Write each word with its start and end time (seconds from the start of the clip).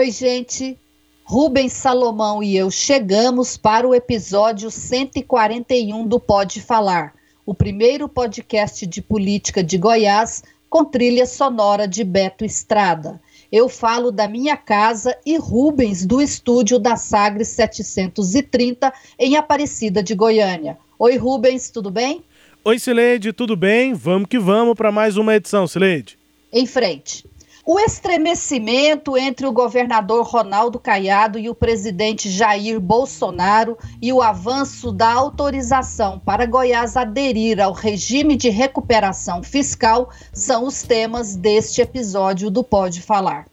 Oi, 0.00 0.10
gente. 0.10 0.78
Rubens 1.24 1.74
Salomão 1.74 2.42
e 2.42 2.56
eu 2.56 2.70
chegamos 2.70 3.58
para 3.58 3.86
o 3.86 3.94
episódio 3.94 4.70
141 4.70 6.08
do 6.08 6.18
Pode 6.18 6.62
Falar, 6.62 7.12
o 7.44 7.52
primeiro 7.52 8.08
podcast 8.08 8.86
de 8.86 9.02
política 9.02 9.62
de 9.62 9.76
Goiás 9.76 10.42
com 10.70 10.86
trilha 10.86 11.26
sonora 11.26 11.86
de 11.86 12.02
Beto 12.02 12.46
Estrada. 12.46 13.20
Eu 13.52 13.68
falo 13.68 14.10
da 14.10 14.26
minha 14.26 14.56
casa 14.56 15.14
e 15.26 15.36
Rubens 15.36 16.06
do 16.06 16.22
estúdio 16.22 16.78
da 16.78 16.96
Sagres 16.96 17.48
730 17.48 18.90
em 19.18 19.36
Aparecida 19.36 20.02
de 20.02 20.14
Goiânia. 20.14 20.78
Oi, 20.98 21.18
Rubens, 21.18 21.68
tudo 21.68 21.90
bem? 21.90 22.24
Oi, 22.64 22.78
Sileide, 22.78 23.34
tudo 23.34 23.54
bem? 23.54 23.92
Vamos 23.92 24.30
que 24.30 24.38
vamos 24.38 24.74
para 24.74 24.90
mais 24.90 25.18
uma 25.18 25.36
edição, 25.36 25.66
Sileide. 25.66 26.18
Em 26.50 26.64
frente. 26.64 27.28
O 27.66 27.78
estremecimento 27.78 29.18
entre 29.18 29.46
o 29.46 29.52
governador 29.52 30.24
Ronaldo 30.26 30.78
Caiado 30.78 31.38
e 31.38 31.50
o 31.50 31.54
presidente 31.54 32.30
Jair 32.30 32.80
Bolsonaro 32.80 33.76
e 34.00 34.10
o 34.12 34.22
avanço 34.22 34.90
da 34.90 35.12
autorização 35.12 36.18
para 36.18 36.46
Goiás 36.46 36.96
aderir 36.96 37.60
ao 37.60 37.72
regime 37.72 38.34
de 38.34 38.48
recuperação 38.48 39.42
fiscal 39.42 40.08
são 40.32 40.64
os 40.64 40.82
temas 40.82 41.36
deste 41.36 41.82
episódio 41.82 42.50
do 42.50 42.64
Pode 42.64 43.02
Falar. 43.02 43.49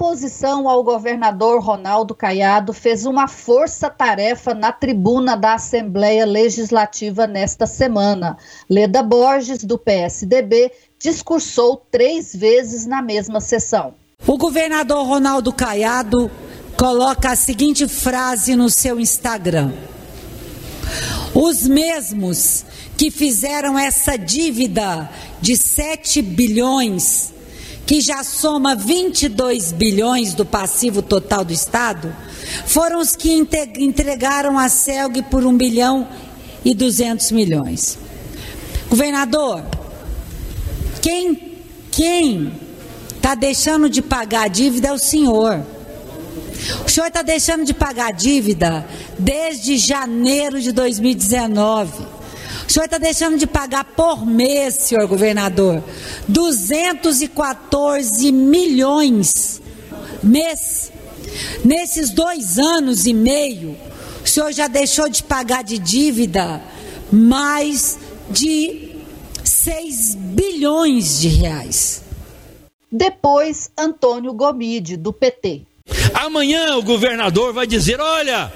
Oposição 0.00 0.66
ao 0.66 0.82
governador 0.82 1.62
Ronaldo 1.62 2.14
Caiado 2.14 2.72
fez 2.72 3.04
uma 3.04 3.28
força-tarefa 3.28 4.54
na 4.54 4.72
tribuna 4.72 5.36
da 5.36 5.54
Assembleia 5.54 6.24
Legislativa 6.24 7.26
nesta 7.26 7.66
semana. 7.66 8.38
Leda 8.68 9.02
Borges, 9.02 9.62
do 9.62 9.76
PSDB, 9.76 10.72
discursou 10.98 11.84
três 11.90 12.34
vezes 12.34 12.86
na 12.86 13.02
mesma 13.02 13.42
sessão. 13.42 13.92
O 14.26 14.38
governador 14.38 15.06
Ronaldo 15.06 15.52
Caiado 15.52 16.30
coloca 16.78 17.32
a 17.32 17.36
seguinte 17.36 17.86
frase 17.86 18.56
no 18.56 18.70
seu 18.70 18.98
Instagram: 18.98 19.70
Os 21.34 21.68
mesmos 21.68 22.64
que 22.96 23.10
fizeram 23.10 23.78
essa 23.78 24.16
dívida 24.16 25.10
de 25.42 25.58
7 25.58 26.22
bilhões 26.22 27.34
que 27.86 28.00
já 28.00 28.22
soma 28.22 28.74
22 28.74 29.72
bilhões 29.72 30.34
do 30.34 30.44
passivo 30.44 31.02
total 31.02 31.44
do 31.44 31.52
Estado, 31.52 32.14
foram 32.66 33.00
os 33.00 33.16
que 33.16 33.32
entregaram 33.78 34.58
a 34.58 34.68
CELG 34.68 35.22
por 35.22 35.44
1 35.44 35.56
bilhão 35.56 36.08
e 36.64 36.74
200 36.74 37.32
milhões. 37.32 37.98
Governador, 38.88 39.64
quem 41.00 41.50
quem 41.90 42.52
está 43.16 43.34
deixando 43.34 43.90
de 43.90 44.00
pagar 44.00 44.44
a 44.44 44.48
dívida 44.48 44.88
é 44.88 44.92
o 44.92 44.98
senhor. 44.98 45.60
O 46.86 46.88
senhor 46.88 47.08
está 47.08 47.22
deixando 47.22 47.64
de 47.64 47.74
pagar 47.74 48.08
a 48.08 48.12
dívida 48.12 48.86
desde 49.18 49.76
janeiro 49.76 50.60
de 50.60 50.72
2019. 50.72 52.19
O 52.70 52.72
senhor 52.72 52.84
está 52.84 52.98
deixando 52.98 53.36
de 53.36 53.48
pagar 53.48 53.82
por 53.82 54.24
mês, 54.24 54.76
senhor 54.76 55.04
governador, 55.08 55.82
214 56.28 58.30
milhões 58.30 59.60
mês. 60.22 60.92
Nesses 61.64 62.10
dois 62.10 62.60
anos 62.60 63.06
e 63.06 63.12
meio, 63.12 63.76
o 64.24 64.28
senhor 64.28 64.52
já 64.52 64.68
deixou 64.68 65.08
de 65.08 65.20
pagar 65.20 65.64
de 65.64 65.80
dívida 65.80 66.62
mais 67.10 67.98
de 68.30 68.92
6 69.42 70.14
bilhões 70.14 71.18
de 71.18 71.26
reais. 71.26 72.04
Depois, 72.92 73.68
Antônio 73.76 74.32
Gomide, 74.32 74.96
do 74.96 75.12
PT. 75.12 75.62
Amanhã 76.14 76.76
o 76.76 76.84
governador 76.84 77.52
vai 77.52 77.66
dizer: 77.66 77.98
olha, 77.98 78.52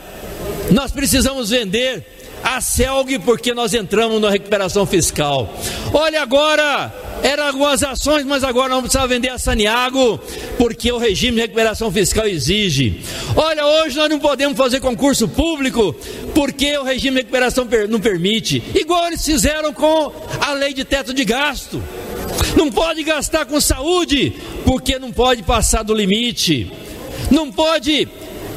nós 0.70 0.92
precisamos 0.92 1.50
vender 1.50 2.13
a 2.44 2.60
CELG 2.60 3.18
porque 3.20 3.54
nós 3.54 3.72
entramos 3.72 4.20
na 4.20 4.28
recuperação 4.28 4.84
fiscal. 4.84 5.52
Olha 5.94 6.20
agora, 6.20 6.92
eram 7.22 7.46
algumas 7.46 7.82
ações, 7.82 8.26
mas 8.26 8.44
agora 8.44 8.68
não 8.68 8.82
precisa 8.82 9.06
vender 9.06 9.30
a 9.30 9.38
Saniago, 9.38 10.20
porque 10.58 10.92
o 10.92 10.98
regime 10.98 11.36
de 11.36 11.40
recuperação 11.40 11.90
fiscal 11.90 12.26
exige. 12.26 13.00
Olha, 13.34 13.66
hoje 13.66 13.96
nós 13.96 14.10
não 14.10 14.18
podemos 14.18 14.58
fazer 14.58 14.78
concurso 14.80 15.26
público, 15.26 15.96
porque 16.34 16.76
o 16.76 16.84
regime 16.84 17.16
de 17.16 17.22
recuperação 17.22 17.66
não 17.88 17.98
permite. 17.98 18.62
Igual 18.74 19.06
eles 19.06 19.24
fizeram 19.24 19.72
com 19.72 20.12
a 20.38 20.52
lei 20.52 20.74
de 20.74 20.84
teto 20.84 21.14
de 21.14 21.24
gasto. 21.24 21.82
Não 22.56 22.70
pode 22.70 23.02
gastar 23.04 23.46
com 23.46 23.58
saúde, 23.58 24.34
porque 24.66 24.98
não 24.98 25.10
pode 25.10 25.42
passar 25.42 25.82
do 25.82 25.94
limite. 25.94 26.70
Não 27.30 27.50
pode 27.50 28.06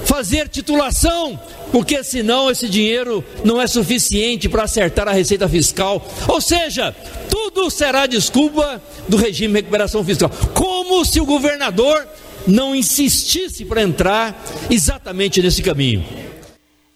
fazer 0.07 0.47
titulação, 0.47 1.38
porque 1.72 2.03
senão 2.03 2.50
esse 2.50 2.68
dinheiro 2.69 3.23
não 3.44 3.62
é 3.62 3.68
suficiente 3.68 4.47
para 4.47 4.63
acertar 4.63 5.07
a 5.07 5.12
receita 5.12 5.47
fiscal. 5.50 6.06
Ou 6.28 6.40
seja, 6.40 6.95
tudo 7.29 7.69
será 7.69 8.07
desculpa 8.07 8.81
do 9.07 9.18
regime 9.18 9.53
de 9.53 9.59
recuperação 9.59 10.03
fiscal. 10.03 10.29
Como 10.53 11.03
se 11.03 11.19
o 11.19 11.25
governador 11.25 12.07
não 12.47 12.73
insistisse 12.73 13.66
para 13.66 13.84
entrar 13.84 14.41
exatamente 14.69 15.41
nesse 15.41 15.62
caminho. 15.62 16.03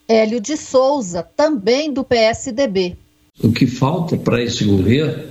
Hélio 0.08 0.40
de 0.40 0.56
Souza, 0.56 1.22
também 1.22 1.92
do 1.92 2.04
PSDB. 2.04 2.96
O 3.44 3.52
que 3.52 3.68
falta 3.68 4.16
para 4.16 4.42
esse 4.42 4.64
governo 4.64 5.24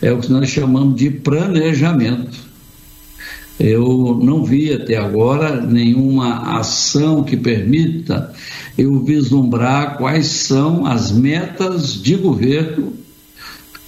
é 0.00 0.12
o 0.12 0.20
que 0.20 0.30
nós 0.30 0.48
chamamos 0.48 0.96
de 0.96 1.10
planejamento. 1.10 2.47
Eu 3.58 4.18
não 4.22 4.44
vi 4.44 4.72
até 4.72 4.96
agora 4.96 5.60
nenhuma 5.60 6.58
ação 6.58 7.24
que 7.24 7.36
permita 7.36 8.32
eu 8.76 9.02
vislumbrar 9.02 9.98
quais 9.98 10.26
são 10.26 10.86
as 10.86 11.10
metas 11.10 12.00
de 12.00 12.14
governo 12.14 12.92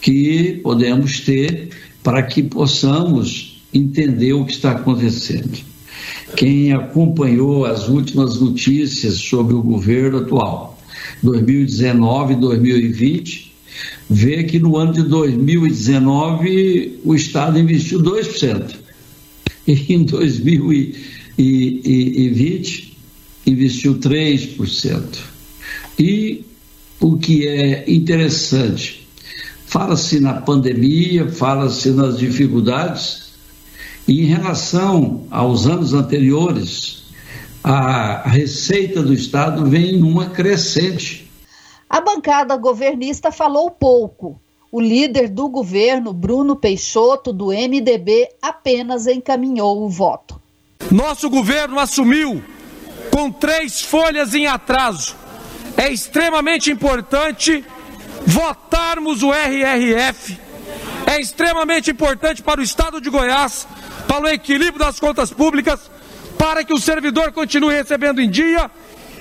que 0.01 0.59
podemos 0.63 1.21
ter 1.21 1.71
para 2.03 2.23
que 2.23 2.43
possamos 2.43 3.63
entender 3.73 4.33
o 4.33 4.45
que 4.45 4.53
está 4.53 4.73
acontecendo. 4.73 5.57
Quem 6.35 6.73
acompanhou 6.73 7.65
as 7.65 7.89
últimas 7.89 8.41
notícias 8.41 9.15
sobre 9.15 9.55
o 9.55 9.63
governo 9.63 10.19
atual, 10.19 10.77
2019 11.23 12.33
e 12.35 12.37
2020, 12.37 13.53
vê 14.09 14.43
que 14.43 14.59
no 14.59 14.77
ano 14.77 14.93
de 14.93 15.03
2019 15.03 17.01
o 17.05 17.15
Estado 17.15 17.59
investiu 17.59 18.01
2%. 18.01 18.80
Em 19.89 20.05
2020 20.05 22.99
investiu 23.47 23.99
3%. 23.99 25.19
E 25.99 26.45
o 27.01 27.17
que 27.17 27.47
é 27.47 27.91
interessante, 27.91 29.09
fala-se 29.67 30.21
na 30.21 30.35
pandemia, 30.35 31.31
fala-se 31.31 31.91
nas 31.91 32.19
dificuldades, 32.19 33.31
e 34.07 34.23
em 34.23 34.27
relação 34.27 35.27
aos 35.31 35.67
anos 35.67 35.95
anteriores, 35.95 37.05
a 37.63 38.29
receita 38.29 39.03
do 39.03 39.13
Estado 39.13 39.67
vem 39.67 39.97
numa 39.97 40.31
crescente. 40.31 41.31
A 41.89 42.01
bancada 42.01 42.57
governista 42.57 43.31
falou 43.31 43.71
pouco. 43.71 44.41
O 44.73 44.81
líder 44.81 45.29
do 45.29 45.49
governo, 45.49 46.13
Bruno 46.13 46.55
Peixoto, 46.55 47.33
do 47.33 47.47
MDB, 47.47 48.29
apenas 48.41 49.07
encaminhou 49.09 49.83
o 49.83 49.89
voto. 49.89 50.41
Nosso 50.91 51.29
governo 51.29 51.79
assumiu 51.79 52.43
com 53.11 53.33
três 53.33 53.81
folhas 53.81 54.33
em 54.33 54.47
atraso. 54.47 55.17
É 55.77 55.91
extremamente 55.91 56.71
importante 56.71 57.65
votarmos 58.25 59.23
o 59.23 59.33
RRF. 59.33 60.39
É 61.07 61.21
extremamente 61.21 61.91
importante 61.91 62.41
para 62.41 62.61
o 62.61 62.65
Estado 62.65 63.01
de 63.01 63.11
Goiás, 63.11 63.67
para 64.07 64.25
o 64.25 64.29
equilíbrio 64.29 64.79
das 64.79 65.01
contas 65.01 65.33
públicas, 65.33 65.91
para 66.39 66.63
que 66.63 66.73
o 66.73 66.79
servidor 66.79 67.33
continue 67.33 67.75
recebendo 67.75 68.21
em 68.21 68.31
dia 68.31 68.71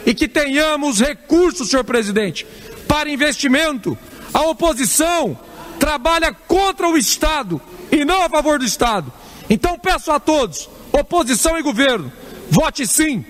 e 0.06 0.14
que 0.14 0.28
tenhamos 0.28 1.00
recursos, 1.00 1.70
senhor 1.70 1.84
presidente, 1.84 2.46
para 2.88 3.10
investimento. 3.10 3.98
A 4.34 4.42
oposição 4.44 5.38
trabalha 5.80 6.34
contra 6.34 6.88
o 6.88 6.98
Estado 6.98 7.62
e 7.92 8.04
não 8.06 8.24
a 8.24 8.30
favor 8.30 8.60
do 8.60 8.66
Estado. 8.66 9.12
Então 9.50 9.78
peço 9.80 10.12
a 10.12 10.20
todos, 10.20 10.70
oposição 10.92 11.58
e 11.58 11.64
governo, 11.64 12.12
vote 12.50 12.86
sim. 12.86 13.26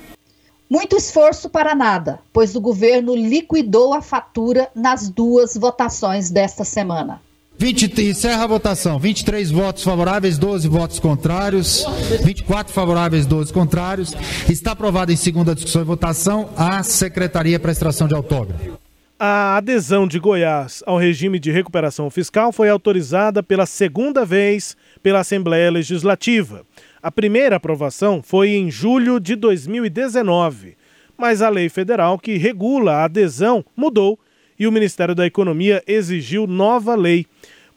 Muito 0.69 0.95
esforço 0.95 1.49
para 1.49 1.73
nada, 1.73 2.19
pois 2.31 2.55
o 2.55 2.61
governo 2.61 3.15
liquidou 3.15 3.93
a 3.93 4.01
fatura 4.01 4.69
nas 4.75 5.09
duas 5.09 5.55
votações 5.55 6.29
desta 6.29 6.63
semana. 6.63 7.19
20, 7.57 8.01
encerra 8.03 8.45
a 8.45 8.47
votação. 8.47 8.97
23 8.97 9.51
votos 9.51 9.83
favoráveis, 9.83 10.37
12 10.37 10.67
votos 10.69 10.97
contrários, 10.97 11.85
24 12.23 12.71
favoráveis, 12.71 13.25
12 13.25 13.51
contrários. 13.51 14.13
Está 14.47 14.71
aprovada 14.71 15.11
em 15.11 15.17
segunda 15.17 15.53
discussão 15.53 15.81
e 15.81 15.85
votação 15.85 16.49
a 16.55 16.81
Secretaria 16.83 17.59
para 17.59 17.73
Extração 17.73 18.07
de 18.07 18.15
Autógrafo. 18.15 18.78
A 19.21 19.57
adesão 19.57 20.07
de 20.07 20.17
Goiás 20.17 20.81
ao 20.85 20.97
regime 20.97 21.39
de 21.39 21.51
recuperação 21.51 22.09
fiscal 22.09 22.53
foi 22.53 22.69
autorizada 22.69 23.43
pela 23.43 23.65
segunda 23.65 24.23
vez 24.23 24.77
pela 25.03 25.19
Assembleia 25.19 25.69
Legislativa. 25.69 26.65
A 27.03 27.11
primeira 27.11 27.57
aprovação 27.57 28.23
foi 28.23 28.51
em 28.51 28.71
julho 28.71 29.19
de 29.19 29.35
2019, 29.35 30.77
mas 31.17 31.41
a 31.41 31.49
lei 31.49 31.67
federal 31.67 32.17
que 32.17 32.37
regula 32.37 32.93
a 32.93 33.03
adesão 33.03 33.65
mudou 33.75 34.17
e 34.57 34.65
o 34.65 34.71
Ministério 34.71 35.13
da 35.13 35.25
Economia 35.25 35.83
exigiu 35.85 36.47
nova 36.47 36.95
lei. 36.95 37.25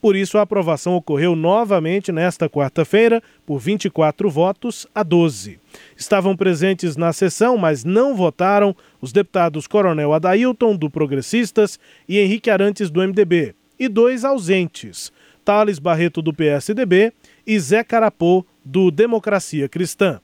Por 0.03 0.17
isso, 0.17 0.37
a 0.37 0.41
aprovação 0.41 0.95
ocorreu 0.95 1.33
novamente 1.33 2.11
nesta 2.11 2.49
quarta-feira, 2.49 3.23
por 3.45 3.57
24 3.57 4.29
votos 4.29 4.85
a 4.93 5.01
12. 5.01 5.57
Estavam 5.95 6.35
presentes 6.35 6.97
na 6.97 7.13
sessão, 7.13 7.57
mas 7.57 7.85
não 7.85 8.13
votaram 8.13 8.75
os 8.99 9.13
deputados 9.13 9.65
Coronel 9.65 10.11
Adailton, 10.11 10.75
do 10.75 10.89
Progressistas, 10.89 11.79
e 12.05 12.19
Henrique 12.19 12.49
Arantes, 12.49 12.89
do 12.89 12.99
MDB, 12.99 13.55
e 13.79 13.87
dois 13.87 14.25
ausentes, 14.25 15.09
Thales 15.45 15.79
Barreto, 15.79 16.21
do 16.21 16.33
PSDB, 16.33 17.13
e 17.47 17.57
Zé 17.57 17.81
Carapô, 17.81 18.45
do 18.65 18.91
Democracia 18.91 19.69
Cristã. 19.69 20.19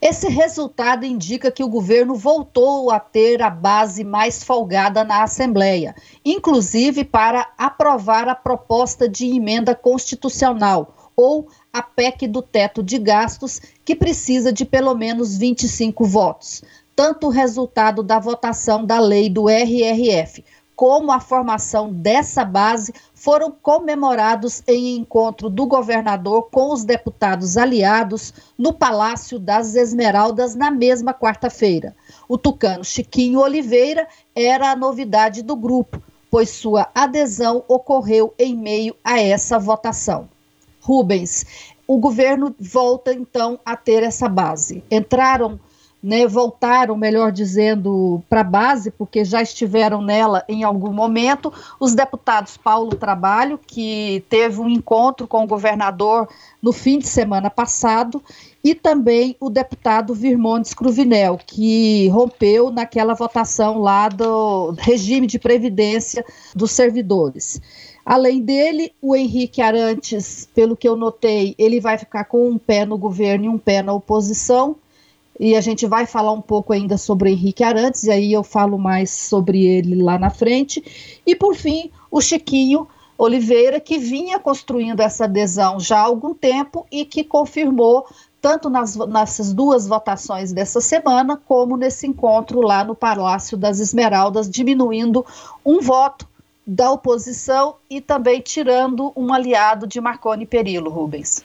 Esse 0.00 0.28
resultado 0.28 1.04
indica 1.04 1.50
que 1.50 1.64
o 1.64 1.68
governo 1.68 2.14
voltou 2.14 2.90
a 2.90 3.00
ter 3.00 3.42
a 3.42 3.50
base 3.50 4.04
mais 4.04 4.44
folgada 4.44 5.02
na 5.02 5.24
Assembleia, 5.24 5.94
inclusive 6.24 7.04
para 7.04 7.50
aprovar 7.58 8.28
a 8.28 8.34
proposta 8.34 9.08
de 9.08 9.26
emenda 9.26 9.74
constitucional, 9.74 11.12
ou 11.16 11.48
a 11.72 11.82
PEC 11.82 12.28
do 12.28 12.40
teto 12.40 12.80
de 12.80 12.96
gastos, 12.96 13.60
que 13.84 13.96
precisa 13.96 14.52
de 14.52 14.64
pelo 14.64 14.94
menos 14.94 15.36
25 15.36 16.04
votos. 16.04 16.62
Tanto 16.94 17.26
o 17.26 17.30
resultado 17.30 18.02
da 18.02 18.20
votação 18.20 18.84
da 18.84 19.00
lei 19.00 19.28
do 19.28 19.48
RRF 19.48 20.44
como 20.78 21.10
a 21.10 21.18
formação 21.18 21.92
dessa 21.92 22.44
base 22.44 22.94
foram 23.12 23.50
comemorados 23.50 24.62
em 24.64 24.94
encontro 24.94 25.50
do 25.50 25.66
governador 25.66 26.50
com 26.52 26.72
os 26.72 26.84
deputados 26.84 27.56
aliados 27.56 28.32
no 28.56 28.72
Palácio 28.72 29.40
das 29.40 29.74
Esmeraldas 29.74 30.54
na 30.54 30.70
mesma 30.70 31.12
quarta-feira. 31.12 31.96
O 32.28 32.38
tucano 32.38 32.84
Chiquinho 32.84 33.40
Oliveira 33.40 34.06
era 34.36 34.70
a 34.70 34.76
novidade 34.76 35.42
do 35.42 35.56
grupo, 35.56 36.00
pois 36.30 36.50
sua 36.50 36.88
adesão 36.94 37.64
ocorreu 37.66 38.32
em 38.38 38.54
meio 38.54 38.94
a 39.02 39.20
essa 39.20 39.58
votação. 39.58 40.28
Rubens, 40.80 41.44
o 41.88 41.98
governo 41.98 42.54
volta 42.56 43.12
então 43.12 43.58
a 43.66 43.74
ter 43.74 44.04
essa 44.04 44.28
base. 44.28 44.84
Entraram 44.88 45.58
né, 46.02 46.26
voltaram, 46.26 46.96
melhor 46.96 47.32
dizendo, 47.32 48.22
para 48.28 48.42
a 48.42 48.44
base, 48.44 48.90
porque 48.90 49.24
já 49.24 49.42
estiveram 49.42 50.00
nela 50.00 50.44
em 50.48 50.62
algum 50.62 50.92
momento, 50.92 51.52
os 51.80 51.94
deputados 51.94 52.56
Paulo 52.56 52.94
Trabalho, 52.94 53.58
que 53.66 54.24
teve 54.28 54.60
um 54.60 54.68
encontro 54.68 55.26
com 55.26 55.42
o 55.42 55.46
governador 55.46 56.28
no 56.62 56.72
fim 56.72 56.98
de 56.98 57.08
semana 57.08 57.50
passado, 57.50 58.22
e 58.62 58.74
também 58.74 59.36
o 59.40 59.50
deputado 59.50 60.14
Virmondes 60.14 60.74
Cruvinel, 60.74 61.38
que 61.44 62.08
rompeu 62.08 62.70
naquela 62.70 63.14
votação 63.14 63.78
lá 63.78 64.08
do 64.08 64.72
regime 64.78 65.26
de 65.26 65.38
previdência 65.38 66.24
dos 66.54 66.70
servidores. 66.70 67.60
Além 68.04 68.40
dele, 68.40 68.92
o 69.02 69.14
Henrique 69.14 69.60
Arantes, 69.60 70.48
pelo 70.54 70.76
que 70.76 70.88
eu 70.88 70.96
notei, 70.96 71.54
ele 71.58 71.80
vai 71.80 71.98
ficar 71.98 72.24
com 72.24 72.48
um 72.48 72.56
pé 72.56 72.86
no 72.86 72.96
governo 72.96 73.44
e 73.44 73.48
um 73.48 73.58
pé 73.58 73.82
na 73.82 73.92
oposição 73.92 74.76
e 75.38 75.54
a 75.54 75.60
gente 75.60 75.86
vai 75.86 76.06
falar 76.06 76.32
um 76.32 76.40
pouco 76.40 76.72
ainda 76.72 76.98
sobre 76.98 77.28
o 77.28 77.32
Henrique 77.32 77.62
Arantes, 77.62 78.04
e 78.04 78.10
aí 78.10 78.32
eu 78.32 78.42
falo 78.42 78.78
mais 78.78 79.10
sobre 79.10 79.66
ele 79.66 80.02
lá 80.02 80.18
na 80.18 80.30
frente. 80.30 81.20
E 81.24 81.36
por 81.36 81.54
fim, 81.54 81.90
o 82.10 82.20
Chiquinho 82.20 82.88
Oliveira, 83.16 83.80
que 83.80 83.98
vinha 83.98 84.38
construindo 84.38 85.00
essa 85.00 85.24
adesão 85.24 85.80
já 85.80 85.98
há 85.98 86.02
algum 86.02 86.34
tempo 86.34 86.86
e 86.90 87.04
que 87.04 87.24
confirmou 87.24 88.06
tanto 88.40 88.70
nas, 88.70 88.94
nessas 88.94 89.52
duas 89.52 89.86
votações 89.86 90.52
dessa 90.52 90.80
semana, 90.80 91.36
como 91.36 91.76
nesse 91.76 92.06
encontro 92.06 92.60
lá 92.60 92.84
no 92.84 92.94
Palácio 92.94 93.56
das 93.56 93.80
Esmeraldas, 93.80 94.48
diminuindo 94.48 95.26
um 95.66 95.80
voto 95.80 96.28
da 96.64 96.92
oposição 96.92 97.76
e 97.90 98.00
também 98.00 98.40
tirando 98.40 99.12
um 99.16 99.32
aliado 99.32 99.86
de 99.86 100.00
Marconi 100.00 100.46
Perillo, 100.46 100.90
Rubens. 100.90 101.42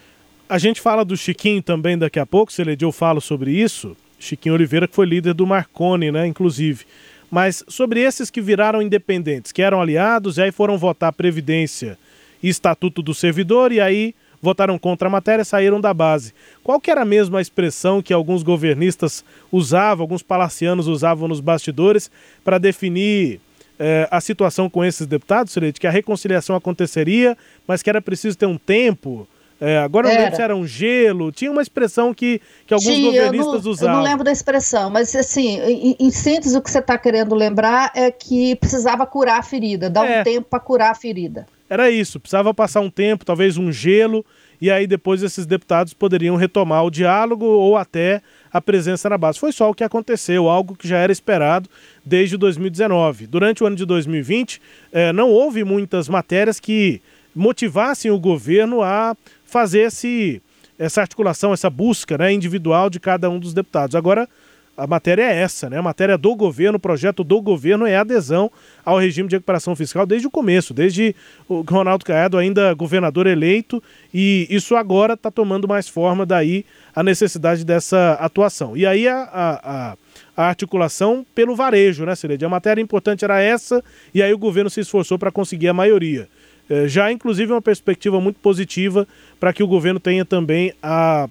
A 0.48 0.58
gente 0.58 0.82
fala 0.82 1.06
do 1.06 1.16
Chiquinho 1.16 1.62
também 1.62 1.98
daqui 1.98 2.20
a 2.20 2.26
pouco, 2.26 2.52
Celede, 2.52 2.84
eu 2.84 2.92
falo 2.92 3.22
sobre 3.22 3.52
isso. 3.52 3.96
Chiquinho 4.20 4.56
Oliveira, 4.56 4.88
que 4.88 4.96
foi 4.96 5.06
líder 5.06 5.34
do 5.34 5.48
Marconi, 5.48 6.12
né, 6.12 6.28
inclusive. 6.28 6.86
Mas 7.32 7.64
sobre 7.68 8.02
esses 8.02 8.30
que 8.30 8.42
viraram 8.42 8.82
independentes, 8.82 9.52
que 9.52 9.62
eram 9.62 9.82
aliados 9.82 10.38
e 10.38 10.42
aí 10.42 10.52
foram 10.52 10.78
votar 10.78 11.12
Previdência 11.14 11.98
e 12.42 12.50
Estatuto 12.50 13.02
do 13.02 13.14
Servidor 13.14 13.72
e 13.72 13.80
aí 13.80 14.14
votaram 14.42 14.78
contra 14.78 15.08
a 15.08 15.12
matéria, 15.12 15.46
saíram 15.46 15.80
da 15.80 15.94
base. 15.94 16.34
Qual 16.62 16.80
que 16.80 16.92
era 16.92 17.06
mesmo 17.06 17.38
a 17.38 17.42
expressão 17.42 18.02
que 18.02 18.14
alguns 18.14 18.44
governistas 18.44 19.24
usavam, 19.50 20.04
alguns 20.04 20.22
palacianos 20.22 20.88
usavam 20.88 21.30
nos 21.30 21.40
bastidores 21.40 22.12
para 22.44 22.58
definir 22.58 23.40
eh, 23.80 24.08
a 24.12 24.20
situação 24.20 24.70
com 24.70 24.84
esses 24.84 25.08
deputados, 25.08 25.54
Celede? 25.54 25.80
Que 25.80 25.88
a 25.88 25.92
reconciliação 25.92 26.58
aconteceria, 26.58 27.38
mas 27.66 27.82
que 27.82 27.90
era 27.90 28.02
preciso 28.02 28.38
ter 28.38 28.46
um 28.46 28.58
tempo 28.58 29.26
é, 29.66 29.78
agora 29.78 30.10
eu 30.10 30.14
não 30.14 30.20
lembro 30.20 30.36
se 30.36 30.42
era 30.42 30.54
um 30.54 30.68
gelo, 30.68 31.32
tinha 31.32 31.50
uma 31.50 31.62
expressão 31.62 32.14
que, 32.14 32.42
que 32.68 32.74
alguns 32.74 32.94
Tinha, 32.94 33.10
governistas 33.10 33.54
eu 33.56 33.64
não, 33.64 33.72
usavam. 33.72 33.96
Eu 33.96 33.98
não 33.98 34.04
lembro 34.04 34.24
da 34.26 34.32
expressão, 34.32 34.90
mas 34.90 35.16
assim, 35.16 35.58
em, 35.62 35.96
em 35.98 36.12
síntese, 36.12 36.58
o 36.58 36.62
que 36.62 36.70
você 36.70 36.80
está 36.80 36.98
querendo 36.98 37.34
lembrar 37.34 37.90
é 37.96 38.12
que 38.12 38.58
precisava 38.58 39.06
curar 39.06 39.40
a 39.40 39.42
ferida, 39.42 39.90
dar 39.90 40.06
é. 40.06 40.20
um 40.20 40.24
tempo 40.26 40.48
para 40.50 40.60
curar 40.60 40.92
a 40.92 40.96
ferida. 40.96 41.48
Era 41.70 41.90
isso, 41.90 42.20
precisava 42.20 42.54
passar 42.54 42.82
um 42.82 42.90
tempo, 42.90 43.24
talvez 43.24 43.58
um 43.58 43.72
gelo, 43.72 44.26
e 44.60 44.70
aí 44.70 44.86
depois 44.86 45.24
esses 45.24 45.46
deputados 45.46 45.94
poderiam 45.94 46.36
retomar 46.36 46.84
o 46.84 46.92
diálogo 46.92 47.46
ou 47.46 47.78
até 47.78 48.22
a 48.52 48.60
presença 48.60 49.10
na 49.10 49.18
base. 49.18 49.40
Foi 49.40 49.54
só 49.54 49.70
o 49.70 49.74
que 49.74 49.84
aconteceu, 49.86 50.50
algo 50.50 50.76
que 50.76 50.90
já 50.90 50.98
era 50.98 51.12
esperado 51.12 51.70
desde 52.06 52.36
2019. 52.36 53.28
Durante 53.28 53.64
o 53.64 53.66
ano 53.66 53.78
de 53.78 53.86
2020, 53.86 54.62
eh, 54.92 55.14
não 55.14 55.30
houve 55.30 55.64
muitas 55.64 56.10
matérias 56.10 56.60
que 56.60 57.02
motivassem 57.36 58.12
o 58.12 58.20
governo 58.20 58.82
a 58.82 59.16
fazer 59.54 59.82
esse, 59.82 60.42
essa 60.80 61.02
articulação, 61.02 61.54
essa 61.54 61.70
busca 61.70 62.18
né, 62.18 62.34
individual 62.34 62.90
de 62.90 63.00
cada 63.00 63.30
um 63.30 63.38
dos 63.38 63.54
deputados. 63.54 63.96
Agora, 63.96 64.28
a 64.76 64.88
matéria 64.88 65.22
é 65.22 65.36
essa, 65.36 65.70
né? 65.70 65.78
A 65.78 65.84
matéria 65.84 66.18
do 66.18 66.36
governo, 66.36 66.78
o 66.78 66.82
projeto 66.82 67.24
do 67.24 67.40
governo 67.40 67.86
é 67.86 67.96
a 67.96 68.02
adesão 68.02 68.52
ao 68.84 68.98
regime 68.98 69.30
de 69.30 69.36
recuperação 69.36 69.76
fiscal 69.76 70.04
desde 70.04 70.26
o 70.26 70.32
começo, 70.32 70.74
desde 70.74 71.16
o 71.48 71.62
Ronaldo 71.62 72.04
Caiado 72.04 72.40
ainda 72.40 72.74
governador 72.74 73.28
eleito, 73.28 73.84
e 74.12 74.48
isso 74.50 74.76
agora 74.76 75.14
está 75.14 75.30
tomando 75.30 75.68
mais 75.68 75.88
forma 75.88 76.26
daí 76.26 76.66
a 76.96 77.04
necessidade 77.04 77.64
dessa 77.64 78.14
atuação. 78.14 78.76
E 78.76 78.84
aí 78.84 79.08
a, 79.08 79.30
a, 79.32 79.98
a 80.36 80.48
articulação 80.48 81.24
pelo 81.36 81.56
varejo, 81.56 82.04
né, 82.04 82.16
Cileide? 82.16 82.44
A 82.44 82.50
matéria 82.50 82.82
importante 82.82 83.24
era 83.24 83.40
essa, 83.40 83.84
e 84.12 84.24
aí 84.24 84.34
o 84.34 84.40
governo 84.40 84.72
se 84.72 84.80
esforçou 84.80 85.20
para 85.20 85.32
conseguir 85.32 85.68
a 85.68 85.74
maioria. 85.74 86.28
É, 86.70 86.88
já 86.88 87.12
inclusive 87.12 87.52
uma 87.52 87.62
perspectiva 87.62 88.22
muito 88.22 88.40
positiva 88.40 89.06
para 89.44 89.52
que 89.52 89.62
o 89.62 89.68
governo 89.68 90.00
tenha 90.00 90.24
também 90.24 90.72
a 90.82 91.28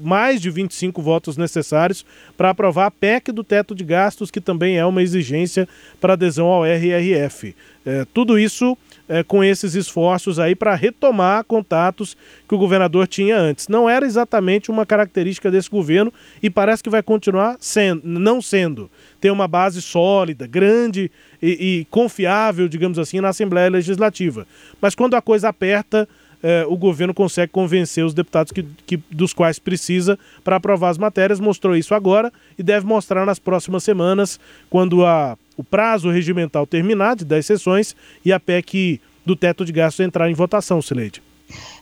mais 0.00 0.40
de 0.40 0.50
25 0.50 1.00
votos 1.00 1.36
necessários 1.36 2.04
para 2.36 2.50
aprovar 2.50 2.86
a 2.86 2.90
PEC 2.90 3.30
do 3.30 3.44
teto 3.44 3.72
de 3.72 3.84
gastos, 3.84 4.32
que 4.32 4.40
também 4.40 4.78
é 4.78 4.84
uma 4.84 5.00
exigência 5.00 5.68
para 6.00 6.14
adesão 6.14 6.48
ao 6.48 6.66
RRF. 6.66 7.54
É, 7.86 8.04
tudo 8.12 8.36
isso 8.36 8.76
é, 9.08 9.22
com 9.22 9.44
esses 9.44 9.76
esforços 9.76 10.40
aí 10.40 10.56
para 10.56 10.74
retomar 10.74 11.44
contatos 11.44 12.16
que 12.48 12.54
o 12.56 12.58
governador 12.58 13.06
tinha 13.06 13.38
antes. 13.38 13.68
Não 13.68 13.88
era 13.88 14.04
exatamente 14.04 14.68
uma 14.68 14.84
característica 14.84 15.48
desse 15.48 15.70
governo 15.70 16.12
e 16.42 16.50
parece 16.50 16.82
que 16.82 16.90
vai 16.90 17.00
continuar 17.00 17.58
sendo, 17.60 18.02
não 18.04 18.42
sendo. 18.42 18.90
Ter 19.20 19.30
uma 19.30 19.46
base 19.46 19.80
sólida, 19.80 20.48
grande 20.48 21.12
e, 21.40 21.50
e 21.80 21.86
confiável, 21.90 22.68
digamos 22.68 22.98
assim, 22.98 23.20
na 23.20 23.28
Assembleia 23.28 23.70
Legislativa. 23.70 24.48
Mas 24.80 24.96
quando 24.96 25.14
a 25.14 25.22
coisa 25.22 25.48
aperta, 25.48 26.08
eh, 26.42 26.64
o 26.68 26.76
governo 26.76 27.14
consegue 27.14 27.52
convencer 27.52 28.04
os 28.04 28.12
deputados 28.12 28.52
que, 28.52 28.64
que 28.86 28.96
dos 29.10 29.32
quais 29.32 29.58
precisa 29.58 30.18
para 30.42 30.56
aprovar 30.56 30.90
as 30.90 30.98
matérias. 30.98 31.38
Mostrou 31.38 31.76
isso 31.76 31.94
agora 31.94 32.32
e 32.58 32.62
deve 32.62 32.86
mostrar 32.86 33.24
nas 33.24 33.38
próximas 33.38 33.84
semanas, 33.84 34.40
quando 34.68 35.06
a, 35.06 35.38
o 35.56 35.62
prazo 35.62 36.10
regimental 36.10 36.66
terminar 36.66 37.16
de 37.16 37.24
10 37.24 37.46
sessões 37.46 37.96
e 38.24 38.32
a 38.32 38.40
PEC 38.40 39.00
do 39.24 39.36
teto 39.36 39.64
de 39.64 39.72
gastos 39.72 40.04
entrar 40.04 40.28
em 40.30 40.34
votação, 40.34 40.82
Sileide. 40.82 41.22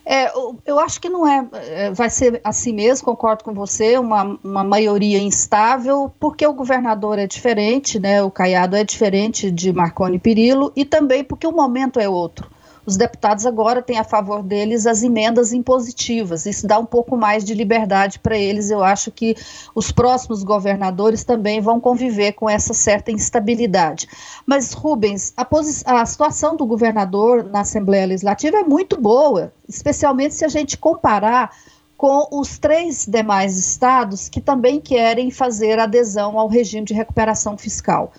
É, 0.05 0.31
eu 0.65 0.79
acho 0.79 0.99
que 0.99 1.07
não 1.07 1.27
é, 1.27 1.47
é, 1.53 1.91
vai 1.91 2.09
ser 2.09 2.41
assim 2.43 2.73
mesmo, 2.73 3.05
concordo 3.05 3.43
com 3.43 3.53
você, 3.53 3.97
uma, 3.97 4.37
uma 4.43 4.63
maioria 4.63 5.19
instável, 5.19 6.11
porque 6.19 6.45
o 6.45 6.53
governador 6.53 7.17
é 7.17 7.25
diferente, 7.25 7.99
né, 7.99 8.21
o 8.21 8.29
Caiado 8.29 8.75
é 8.75 8.83
diferente 8.83 9.49
de 9.49 9.71
Marconi 9.71 10.19
Perillo, 10.19 10.73
e 10.75 10.83
também 10.83 11.23
porque 11.23 11.47
o 11.47 11.51
momento 11.51 11.99
é 11.99 12.09
outro 12.09 12.49
os 12.91 12.97
deputados 12.97 13.45
agora 13.45 13.81
têm 13.81 13.97
a 13.97 14.03
favor 14.03 14.43
deles 14.43 14.85
as 14.85 15.01
emendas 15.01 15.53
impositivas. 15.53 16.45
Isso 16.45 16.67
dá 16.67 16.77
um 16.77 16.85
pouco 16.85 17.15
mais 17.15 17.45
de 17.45 17.53
liberdade 17.53 18.19
para 18.19 18.37
eles. 18.37 18.69
Eu 18.69 18.83
acho 18.83 19.09
que 19.09 19.33
os 19.73 19.93
próximos 19.93 20.43
governadores 20.43 21.23
também 21.23 21.61
vão 21.61 21.79
conviver 21.79 22.33
com 22.33 22.49
essa 22.49 22.73
certa 22.73 23.09
instabilidade. 23.09 24.09
Mas, 24.45 24.73
Rubens, 24.73 25.33
a, 25.37 25.47
a 26.01 26.05
situação 26.05 26.57
do 26.57 26.65
governador 26.65 27.45
na 27.45 27.61
Assembleia 27.61 28.07
Legislativa 28.07 28.57
é 28.57 28.63
muito 28.63 28.99
boa, 28.99 29.53
especialmente 29.69 30.35
se 30.35 30.43
a 30.43 30.49
gente 30.49 30.77
comparar 30.77 31.55
com 31.95 32.27
os 32.29 32.57
três 32.57 33.05
demais 33.05 33.57
estados 33.57 34.27
que 34.27 34.41
também 34.41 34.81
querem 34.81 35.31
fazer 35.31 35.79
adesão 35.79 36.37
ao 36.37 36.49
regime 36.49 36.85
de 36.85 36.93
recuperação 36.93 37.57
fiscal. 37.57 38.11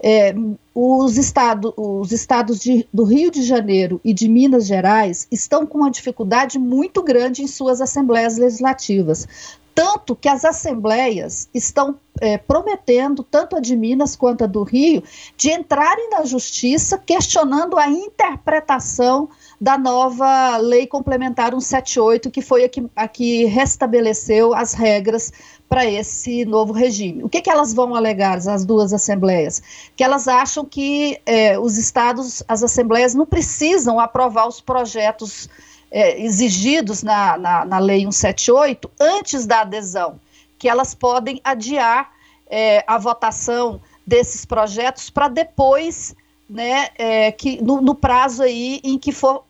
É, 0.00 0.34
os, 0.74 1.16
estado, 1.16 1.74
os 1.76 2.12
estados 2.12 2.60
de, 2.60 2.86
do 2.92 3.04
Rio 3.04 3.30
de 3.30 3.42
Janeiro 3.42 4.00
e 4.04 4.12
de 4.14 4.28
Minas 4.28 4.66
Gerais 4.66 5.26
estão 5.30 5.66
com 5.66 5.78
uma 5.78 5.90
dificuldade 5.90 6.58
muito 6.58 7.02
grande 7.02 7.42
em 7.42 7.46
suas 7.46 7.80
assembleias 7.80 8.38
legislativas. 8.38 9.26
Tanto 9.74 10.16
que 10.16 10.28
as 10.28 10.44
assembleias 10.44 11.48
estão 11.54 11.96
é, 12.20 12.36
prometendo, 12.36 13.22
tanto 13.22 13.54
a 13.54 13.60
de 13.60 13.76
Minas 13.76 14.16
quanto 14.16 14.42
a 14.42 14.46
do 14.46 14.64
Rio, 14.64 15.04
de 15.36 15.52
entrarem 15.52 16.10
na 16.10 16.24
justiça 16.24 16.98
questionando 16.98 17.78
a 17.78 17.88
interpretação 17.88 19.28
da 19.60 19.78
nova 19.78 20.56
Lei 20.56 20.86
Complementar 20.86 21.50
178, 21.52 22.28
que 22.28 22.42
foi 22.42 22.64
a 22.64 22.68
que, 22.68 22.86
a 22.94 23.06
que 23.06 23.44
restabeleceu 23.44 24.52
as 24.52 24.74
regras 24.74 25.32
para 25.68 25.84
esse 25.84 26.44
novo 26.44 26.72
regime. 26.72 27.22
O 27.22 27.28
que, 27.28 27.42
que 27.42 27.50
elas 27.50 27.74
vão 27.74 27.94
alegar, 27.94 28.38
as 28.38 28.64
duas 28.64 28.92
assembleias? 28.92 29.62
Que 29.94 30.02
elas 30.02 30.26
acham 30.26 30.64
que 30.64 31.20
é, 31.26 31.58
os 31.58 31.76
estados, 31.76 32.42
as 32.48 32.62
assembleias, 32.62 33.14
não 33.14 33.26
precisam 33.26 34.00
aprovar 34.00 34.48
os 34.48 34.60
projetos 34.60 35.48
é, 35.90 36.20
exigidos 36.20 37.02
na, 37.02 37.36
na, 37.36 37.64
na, 37.64 37.78
Lei 37.78 38.00
178 38.00 38.90
antes 38.98 39.46
da 39.46 39.60
adesão, 39.60 40.18
que 40.58 40.68
elas 40.68 40.94
podem 40.94 41.40
adiar 41.44 42.12
é, 42.50 42.82
a 42.86 42.96
votação 42.96 43.80
desses 44.06 44.46
projetos 44.46 45.10
para 45.10 45.28
depois, 45.28 46.16
né, 46.48 46.88
que, 47.36 47.62
no, 47.62 47.82
no 47.82 47.94
prazo 47.94 48.42
aí 48.42 48.80
em 48.82 48.98
que 48.98 49.12
for 49.12 49.44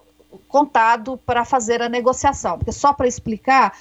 contado 0.48 1.16
para 1.25 1.44
fazer 1.44 1.80
a 1.80 1.88
negociação. 1.88 2.58
Porque 2.58 2.72
só 2.72 2.92
para 2.92 3.06
explicar, 3.06 3.72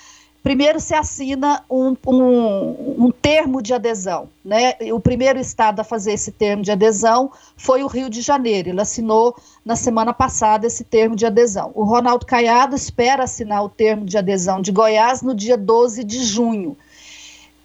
primeiro 0.48 0.80
se 0.80 0.96
assina 0.96 1.62
um, 1.70 1.94
um, 2.08 3.06
um, 3.06 3.12
termo 3.12 3.62
de 3.62 3.74
adesão. 3.74 4.30
Né? 4.46 4.76
O 4.94 4.98
primeiro 4.98 5.38
estado 5.38 5.82
a 5.82 5.84
fazer 5.84 6.14
esse 6.14 6.32
termo 6.32 6.64
de 6.64 6.72
adesão 6.72 7.30
foi 7.58 7.84
o 7.84 7.88
Rio 7.88 8.10
de 8.10 8.22
Janeiro. 8.22 8.70
Ele 8.70 8.80
assinou 8.80 9.36
na 9.66 9.76
semana 9.76 10.14
passada 10.14 10.66
esse 10.66 10.86
termo 10.86 11.18
de 11.18 11.26
adesão. 11.26 11.74
O 11.76 11.84
Ronaldo 11.84 12.26
Caiado 12.26 12.78
espera 12.78 13.26
assinar 13.26 13.62
o 13.62 13.68
termo 13.68 14.06
de 14.06 14.18
adesão 14.18 14.62
de 14.62 14.72
Goiás 14.72 15.22
no 15.22 15.36
dia 15.36 15.58
12 15.58 16.06
de 16.06 16.24
junho. 16.24 16.78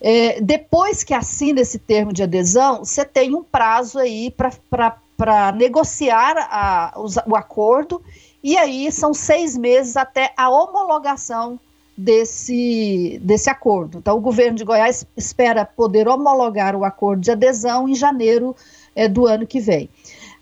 É, 0.00 0.40
depois 0.40 1.04
que 1.04 1.14
assina 1.14 1.60
esse 1.60 1.78
termo 1.78 2.12
de 2.12 2.24
adesão, 2.24 2.84
você 2.84 3.04
tem 3.04 3.32
um 3.32 3.44
prazo 3.44 4.00
aí 4.00 4.28
para 4.28 5.52
negociar 5.52 6.34
a, 6.50 6.94
o 7.28 7.36
acordo, 7.36 8.02
e 8.42 8.58
aí 8.58 8.90
são 8.90 9.14
seis 9.14 9.56
meses 9.56 9.96
até 9.96 10.32
a 10.36 10.50
homologação 10.50 11.60
desse, 12.02 13.20
desse 13.22 13.48
acordo. 13.48 13.98
Então, 13.98 14.16
o 14.16 14.20
governo 14.20 14.56
de 14.56 14.64
Goiás 14.64 15.06
espera 15.16 15.64
poder 15.64 16.08
homologar 16.08 16.74
o 16.74 16.84
acordo 16.84 17.22
de 17.22 17.30
adesão 17.30 17.88
em 17.88 17.94
janeiro 17.94 18.54
é, 18.94 19.08
do 19.08 19.26
ano 19.26 19.46
que 19.46 19.60
vem. 19.60 19.88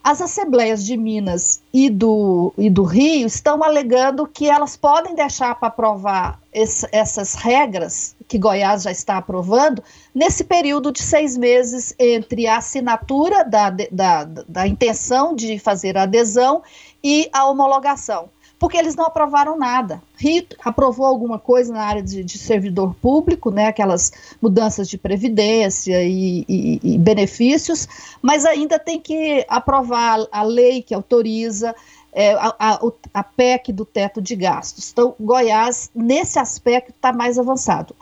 As 0.02 0.22
assembleias 0.22 0.82
de 0.82 0.96
Minas 0.96 1.60
e 1.74 1.90
do, 1.90 2.54
e 2.56 2.70
do 2.70 2.84
Rio 2.84 3.26
estão 3.26 3.62
alegando 3.62 4.26
que 4.26 4.48
elas 4.48 4.74
podem 4.74 5.14
deixar 5.14 5.54
para 5.56 5.68
aprovar 5.68 6.40
esse, 6.54 6.88
essas 6.90 7.34
regras 7.34 8.16
que 8.26 8.38
Goiás 8.38 8.84
já 8.84 8.90
está 8.90 9.18
aprovando 9.18 9.84
nesse 10.14 10.42
período 10.42 10.90
de 10.90 11.02
seis 11.02 11.36
meses 11.36 11.94
entre 11.98 12.46
a 12.46 12.56
assinatura 12.56 13.44
da, 13.44 13.68
da, 13.68 14.24
da 14.24 14.66
intenção 14.66 15.34
de 15.34 15.58
fazer 15.58 15.98
a 15.98 16.04
adesão 16.04 16.62
e 17.04 17.28
a 17.30 17.44
homologação 17.44 18.30
porque 18.60 18.76
eles 18.76 18.94
não 18.94 19.06
aprovaram 19.06 19.56
nada. 19.56 20.02
Rio 20.18 20.44
aprovou 20.62 21.06
alguma 21.06 21.38
coisa 21.38 21.72
na 21.72 21.82
área 21.82 22.02
de, 22.02 22.22
de 22.22 22.36
servidor 22.36 22.94
público, 22.94 23.50
né, 23.50 23.68
aquelas 23.68 24.12
mudanças 24.40 24.86
de 24.86 24.98
previdência 24.98 26.04
e, 26.04 26.44
e, 26.46 26.80
e, 26.84 26.98
benefícios, 26.98 27.88
mas 28.20 28.44
ainda 28.44 28.78
tem 28.78 29.00
que 29.00 29.46
aprovar 29.48 30.26
a 30.30 30.42
lei 30.42 30.82
que 30.82 30.94
autoriza 30.94 31.74
é, 32.12 32.34
a, 32.34 32.54
a, 32.58 32.80
a 33.14 33.24
PEC 33.24 33.72
do 33.72 33.86
teto 33.86 34.20
de 34.20 34.36
gastos. 34.36 34.90
Então, 34.92 35.14
Goiás, 35.18 35.90
nesse 35.94 36.38
aspecto, 36.38 36.90
está 36.90 37.14
mais 37.14 37.38
avançado. 37.38 37.96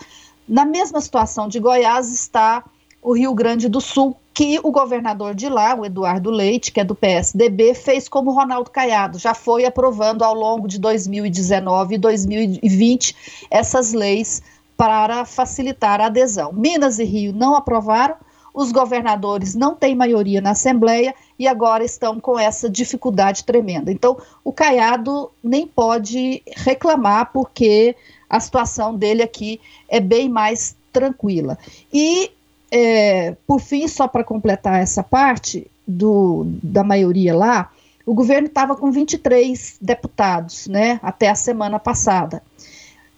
Na 0.49 0.65
mesma 0.65 1.01
situação 1.01 1.47
de 1.47 1.61
Goiás 1.61 2.13
está 2.13 2.65
o 3.01 3.13
Rio 3.13 3.33
Grande 3.33 3.69
do 3.69 3.81
Sul, 3.81 4.17
que 4.39 4.61
o 4.63 4.71
governador 4.71 5.35
de 5.35 5.49
lá, 5.49 5.75
o 5.75 5.85
Eduardo 5.85 6.31
Leite, 6.31 6.71
que 6.71 6.79
é 6.79 6.85
do 6.85 6.95
PSDB, 6.95 7.75
fez 7.75 8.09
como 8.09 8.31
Ronaldo 8.31 8.71
Caiado, 8.71 9.19
já 9.19 9.35
foi 9.35 9.65
aprovando 9.65 10.23
ao 10.23 10.33
longo 10.33 10.69
de 10.69 10.79
2019 10.79 11.97
e 11.97 11.99
2020 11.99 13.17
essas 13.51 13.93
leis 13.93 14.41
para 14.77 15.25
facilitar 15.25 16.01
a 16.01 16.07
adesão. 16.07 16.53
Minas 16.53 17.01
e 17.01 17.05
Rio 17.05 17.33
não 17.33 17.57
aprovaram, 17.57 18.15
os 18.55 18.71
governadores 18.71 19.57
não 19.57 19.75
têm 19.75 19.97
maioria 19.97 20.41
na 20.41 20.51
Assembleia 20.51 21.17
e 21.37 21.49
agora 21.49 21.83
estão 21.83 22.21
com 22.21 22.39
essa 22.39 22.71
dificuldade 22.71 23.43
tremenda. 23.43 23.91
Então, 23.91 24.19
o 24.45 24.53
Caiado 24.53 25.33
nem 25.43 25.67
pode 25.67 26.45
reclamar, 26.55 27.33
porque 27.33 27.97
a 28.31 28.39
situação 28.39 28.95
dele 28.95 29.21
aqui 29.25 29.61
é 29.89 29.99
bem 29.99 30.29
mais 30.29 30.77
tranquila. 30.93 31.59
E 31.93 32.31
é, 32.71 33.37
por 33.47 33.61
fim, 33.61 33.87
só 33.89 34.07
para 34.07 34.25
completar 34.25 34.81
essa 34.81 35.03
parte 35.03 35.71
do, 35.87 36.45
da 36.63 36.85
maioria 36.85 37.35
lá, 37.35 37.71
o 38.05 38.15
governo 38.15 38.49
estava 38.49 38.75
com 38.75 38.91
23 38.91 39.77
deputados, 39.81 40.67
né, 40.67 40.99
até 41.03 41.29
a 41.29 41.35
semana 41.35 41.79
passada. 41.79 42.43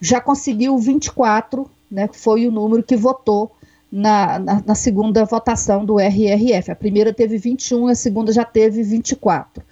Já 0.00 0.20
conseguiu 0.20 0.76
24, 0.78 1.68
né, 1.90 2.08
foi 2.12 2.46
o 2.46 2.50
número 2.50 2.82
que 2.82 2.96
votou 2.96 3.52
na, 3.90 4.38
na, 4.38 4.62
na, 4.66 4.74
segunda 4.74 5.24
votação 5.24 5.84
do 5.84 5.98
RRF. 5.98 6.70
A 6.70 6.76
primeira 6.76 7.12
teve 7.12 7.38
21, 7.38 7.88
a 7.88 7.94
segunda 7.94 8.32
já 8.32 8.44
teve 8.44 8.82
24. 8.82 9.62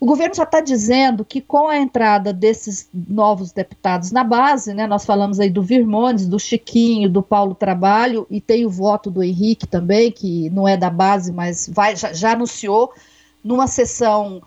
O 0.00 0.06
governo 0.06 0.34
já 0.34 0.44
está 0.44 0.62
dizendo 0.62 1.26
que 1.26 1.42
com 1.42 1.68
a 1.68 1.76
entrada 1.76 2.32
desses 2.32 2.88
novos 2.94 3.52
deputados 3.52 4.10
na 4.10 4.24
base, 4.24 4.72
né, 4.72 4.86
nós 4.86 5.04
falamos 5.04 5.38
aí 5.38 5.50
do 5.50 5.62
Virmones, 5.62 6.26
do 6.26 6.38
Chiquinho, 6.38 7.10
do 7.10 7.22
Paulo 7.22 7.54
Trabalho, 7.54 8.26
e 8.30 8.40
tem 8.40 8.64
o 8.64 8.70
voto 8.70 9.10
do 9.10 9.22
Henrique 9.22 9.66
também, 9.66 10.10
que 10.10 10.48
não 10.48 10.66
é 10.66 10.74
da 10.74 10.88
base, 10.88 11.30
mas 11.30 11.68
vai, 11.70 11.94
já, 11.96 12.14
já 12.14 12.32
anunciou 12.32 12.94
numa 13.44 13.66
sessão 13.66 14.40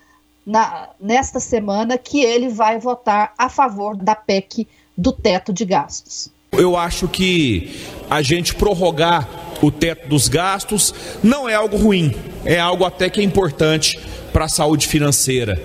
na, 0.44 0.90
nesta 1.00 1.40
semana 1.40 2.00
que 2.00 2.24
ele 2.24 2.50
vai 2.50 2.80
votar 2.80 3.32
a 3.38 3.48
favor 3.48 3.96
da 3.96 4.16
PEC 4.16 4.68
do 4.98 5.12
teto 5.12 5.54
de 5.54 5.66
gastos. 5.66 6.32
Eu 6.54 6.78
acho 6.78 7.08
que 7.08 7.76
a 8.10 8.22
gente 8.22 8.54
prorrogar 8.54 9.28
o 9.62 9.72
teto 9.72 10.08
dos 10.08 10.28
gastos 10.28 10.94
não 11.24 11.48
é 11.48 11.56
algo 11.56 11.78
ruim, 11.78 12.14
é 12.46 12.60
algo 12.60 12.86
até 12.86 13.10
que 13.10 13.22
é 13.22 13.24
importante 13.24 14.00
para 14.32 14.46
a 14.46 14.50
saúde 14.50 14.88
financeira 14.88 15.62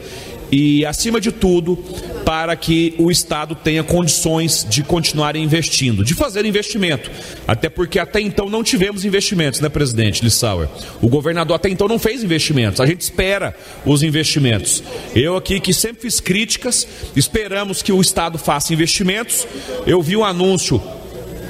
e, 0.51 0.85
acima 0.85 1.21
de 1.21 1.31
tudo, 1.31 1.77
para 2.25 2.55
que 2.57 2.95
o 2.99 3.11
Estado 3.11 3.55
tenha 3.55 3.83
condições 3.83 4.67
de 4.69 4.83
continuar 4.83 5.37
investindo, 5.37 6.05
de 6.05 6.15
fazer 6.15 6.45
investimento. 6.45 7.11
Até 7.47 7.69
porque 7.69 7.99
até 7.99 8.21
então 8.21 8.49
não 8.49 8.63
tivemos 8.63 9.05
investimentos, 9.05 9.61
né, 9.61 9.69
presidente 9.69 10.25
Lissauer? 10.25 10.69
O 11.01 11.09
governador 11.09 11.57
até 11.57 11.69
então 11.69 11.89
não 11.89 11.99
fez 11.99 12.23
investimentos. 12.23 12.81
A 12.81 12.87
gente 12.87 13.01
espera 13.01 13.55
os 13.85 14.03
investimentos. 14.03 14.83
Eu 15.15 15.37
aqui, 15.37 15.61
que 15.61 15.73
sempre 15.73 16.03
fiz 16.03 16.21
críticas, 16.21 16.87
esperamos 17.15 17.83
que 17.83 17.93
o 17.93 18.01
Estado 18.01 18.39
faça 18.39 18.73
investimentos. 18.73 19.47
Eu 19.87 20.03
vi 20.03 20.17
um 20.17 20.25
anúncio 20.25 20.83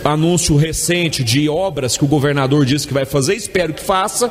anúncio 0.05 0.57
recente 0.57 1.25
de 1.25 1.49
obras 1.49 1.97
que 1.97 2.05
o 2.05 2.09
governador 2.09 2.65
disse 2.65 2.87
que 2.87 2.95
vai 2.95 3.05
fazer, 3.05 3.35
espero 3.35 3.75
que 3.75 3.83
faça. 3.83 4.31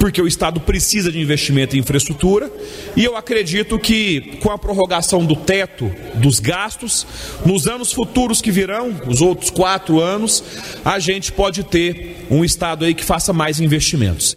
Porque 0.00 0.20
o 0.22 0.26
Estado 0.26 0.58
precisa 0.58 1.12
de 1.12 1.20
investimento 1.20 1.76
em 1.76 1.80
infraestrutura, 1.80 2.50
e 2.96 3.04
eu 3.04 3.18
acredito 3.18 3.78
que 3.78 4.38
com 4.42 4.50
a 4.50 4.56
prorrogação 4.56 5.26
do 5.26 5.36
teto 5.36 5.94
dos 6.14 6.40
gastos, 6.40 7.06
nos 7.44 7.68
anos 7.68 7.92
futuros 7.92 8.40
que 8.40 8.50
virão, 8.50 8.98
os 9.06 9.20
outros 9.20 9.50
quatro 9.50 10.00
anos, 10.00 10.42
a 10.82 10.98
gente 10.98 11.30
pode 11.30 11.62
ter 11.64 12.26
um 12.30 12.42
Estado 12.42 12.86
aí 12.86 12.94
que 12.94 13.04
faça 13.04 13.34
mais 13.34 13.60
investimentos. 13.60 14.34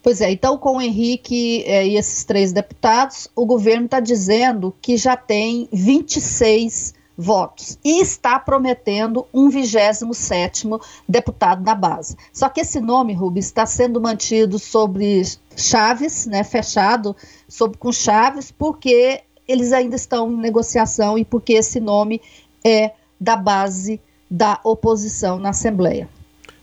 Pois 0.00 0.20
é, 0.20 0.30
então 0.30 0.56
com 0.56 0.76
o 0.76 0.80
Henrique 0.80 1.64
é, 1.66 1.84
e 1.84 1.96
esses 1.96 2.22
três 2.24 2.52
deputados, 2.52 3.26
o 3.34 3.44
governo 3.44 3.86
está 3.86 3.98
dizendo 3.98 4.72
que 4.80 4.96
já 4.96 5.16
tem 5.16 5.68
26 5.72 6.94
votos 7.16 7.78
e 7.84 8.00
está 8.00 8.38
prometendo 8.38 9.26
um 9.32 9.48
27 9.48 10.66
deputado 11.08 11.62
da 11.62 11.74
base. 11.74 12.16
Só 12.32 12.48
que 12.48 12.60
esse 12.60 12.80
nome, 12.80 13.12
Rubens, 13.12 13.46
está 13.46 13.66
sendo 13.66 14.00
mantido 14.00 14.58
sobre 14.58 15.22
chaves, 15.56 16.26
né, 16.26 16.42
fechado 16.42 17.14
sobre, 17.48 17.78
com 17.78 17.92
chaves, 17.92 18.50
porque 18.50 19.20
eles 19.46 19.72
ainda 19.72 19.96
estão 19.96 20.32
em 20.32 20.36
negociação 20.36 21.16
e 21.16 21.24
porque 21.24 21.52
esse 21.52 21.78
nome 21.80 22.20
é 22.64 22.92
da 23.20 23.36
base 23.36 24.00
da 24.30 24.58
oposição 24.64 25.38
na 25.38 25.50
Assembleia. 25.50 26.08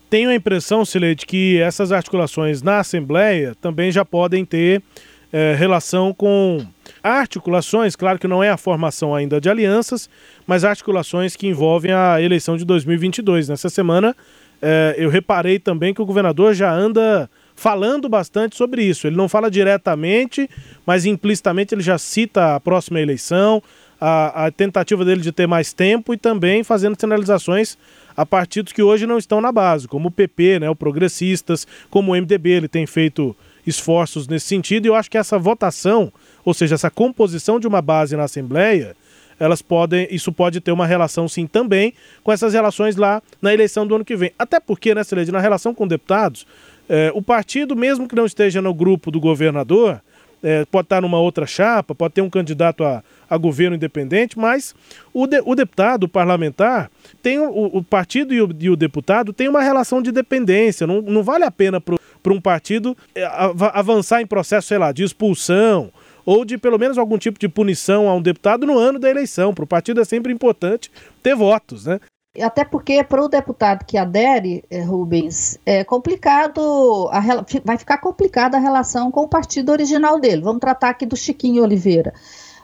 Tenho 0.09 0.29
a 0.29 0.35
impressão, 0.35 0.83
Silete, 0.83 1.25
que 1.25 1.61
essas 1.61 1.91
articulações 1.91 2.61
na 2.61 2.79
Assembleia 2.79 3.55
também 3.61 3.91
já 3.91 4.03
podem 4.03 4.43
ter 4.43 4.83
é, 5.31 5.55
relação 5.55 6.13
com 6.13 6.65
articulações, 7.03 7.95
claro 7.95 8.19
que 8.19 8.27
não 8.27 8.43
é 8.43 8.49
a 8.49 8.57
formação 8.57 9.15
ainda 9.15 9.39
de 9.39 9.49
alianças, 9.49 10.09
mas 10.45 10.63
articulações 10.63 11.35
que 11.35 11.47
envolvem 11.47 11.91
a 11.91 12.21
eleição 12.21 12.57
de 12.57 12.65
2022. 12.65 13.49
Nessa 13.49 13.69
semana, 13.69 14.15
é, 14.61 14.95
eu 14.97 15.09
reparei 15.09 15.57
também 15.57 15.93
que 15.93 16.01
o 16.01 16.05
governador 16.05 16.53
já 16.53 16.71
anda 16.71 17.29
falando 17.55 18.07
bastante 18.07 18.55
sobre 18.55 18.83
isso. 18.83 19.07
Ele 19.07 19.15
não 19.15 19.27
fala 19.29 19.49
diretamente, 19.49 20.49
mas 20.85 21.05
implicitamente 21.05 21.73
ele 21.73 21.81
já 21.81 21.97
cita 21.97 22.55
a 22.55 22.59
próxima 22.59 22.99
eleição, 22.99 23.61
a, 23.99 24.45
a 24.45 24.51
tentativa 24.51 25.05
dele 25.05 25.21
de 25.21 25.31
ter 25.31 25.47
mais 25.47 25.73
tempo 25.73 26.13
e 26.13 26.17
também 26.17 26.63
fazendo 26.63 26.99
sinalizações 26.99 27.77
a 28.15 28.25
partidos 28.25 28.73
que 28.73 28.81
hoje 28.81 29.05
não 29.05 29.17
estão 29.17 29.39
na 29.39 29.51
base, 29.51 29.87
como 29.87 30.09
o 30.09 30.11
PP, 30.11 30.59
né, 30.59 30.69
o 30.69 30.75
Progressistas, 30.75 31.65
como 31.89 32.11
o 32.11 32.15
MDB, 32.15 32.49
ele 32.49 32.67
tem 32.67 32.85
feito 32.85 33.35
esforços 33.65 34.27
nesse 34.27 34.47
sentido, 34.47 34.85
e 34.85 34.89
eu 34.89 34.95
acho 34.95 35.09
que 35.09 35.17
essa 35.17 35.37
votação, 35.37 36.11
ou 36.43 36.53
seja, 36.53 36.75
essa 36.75 36.89
composição 36.89 37.59
de 37.59 37.67
uma 37.67 37.81
base 37.81 38.15
na 38.15 38.23
Assembleia, 38.23 38.95
elas 39.39 39.61
podem, 39.61 40.07
isso 40.11 40.31
pode 40.31 40.61
ter 40.61 40.71
uma 40.71 40.85
relação 40.85 41.27
sim 41.27 41.47
também 41.47 41.93
com 42.23 42.31
essas 42.31 42.53
relações 42.53 42.95
lá 42.95 43.23
na 43.41 43.51
eleição 43.51 43.87
do 43.87 43.95
ano 43.95 44.05
que 44.05 44.15
vem. 44.15 44.31
Até 44.37 44.59
porque, 44.59 44.93
né, 44.93 45.03
Celede, 45.03 45.31
na 45.31 45.39
relação 45.39 45.73
com 45.73 45.87
deputados, 45.87 46.45
eh, 46.87 47.11
o 47.15 47.23
partido, 47.23 47.75
mesmo 47.75 48.07
que 48.07 48.13
não 48.13 48.27
esteja 48.27 48.61
no 48.61 48.71
grupo 48.71 49.09
do 49.09 49.19
governador, 49.19 49.99
eh, 50.43 50.65
pode 50.71 50.85
estar 50.85 51.01
numa 51.01 51.19
outra 51.19 51.45
chapa, 51.45 51.95
pode 51.95 52.13
ter 52.13 52.21
um 52.21 52.29
candidato 52.29 52.83
a, 52.83 53.03
a 53.29 53.37
governo 53.37 53.75
independente, 53.75 54.37
mas 54.37 54.75
o, 55.13 55.25
de, 55.25 55.41
o 55.45 55.55
deputado, 55.55 56.03
o 56.03 56.07
parlamentar, 56.07 56.91
tem 57.21 57.39
o, 57.39 57.49
o 57.49 57.83
partido 57.83 58.33
e 58.33 58.41
o, 58.41 58.49
e 58.59 58.69
o, 58.69 58.75
deputado 58.75 59.33
tem 59.33 59.47
uma 59.47 59.61
relação 59.61 60.01
de 60.01 60.11
dependência. 60.11 60.85
Não, 60.85 61.01
não 61.01 61.23
vale 61.23 61.43
a 61.43 61.51
pena 61.51 61.79
para 61.79 61.95
um 62.27 62.41
partido 62.41 62.95
eh, 63.15 63.25
avançar 63.73 64.21
em 64.21 64.27
processo, 64.27 64.67
sei 64.67 64.77
lá, 64.77 64.91
de 64.91 65.03
expulsão 65.03 65.91
ou 66.25 66.45
de 66.45 66.57
pelo 66.57 66.77
menos 66.77 66.97
algum 66.97 67.17
tipo 67.17 67.39
de 67.39 67.49
punição 67.49 68.07
a 68.07 68.13
um 68.13 68.21
deputado 68.21 68.65
no 68.65 68.77
ano 68.77 68.99
da 68.99 69.09
eleição. 69.09 69.53
Para 69.53 69.63
o 69.63 69.67
partido 69.67 70.01
é 70.01 70.05
sempre 70.05 70.31
importante 70.31 70.91
ter 71.23 71.35
votos, 71.35 71.85
né? 71.85 71.99
Até 72.39 72.63
porque 72.63 73.03
para 73.03 73.21
o 73.21 73.27
deputado 73.27 73.83
que 73.85 73.97
adere, 73.97 74.63
eh, 74.69 74.81
Rubens, 74.81 75.57
é 75.65 75.83
complicado, 75.83 77.09
a, 77.11 77.19
vai 77.65 77.77
ficar 77.77 77.97
complicada 77.97 78.55
a 78.55 78.59
relação 78.59 79.11
com 79.11 79.23
o 79.23 79.27
partido 79.27 79.69
original 79.69 80.17
dele. 80.17 80.41
Vamos 80.41 80.61
tratar 80.61 80.89
aqui 80.89 81.05
do 81.05 81.17
Chiquinho 81.17 81.61
Oliveira. 81.61 82.13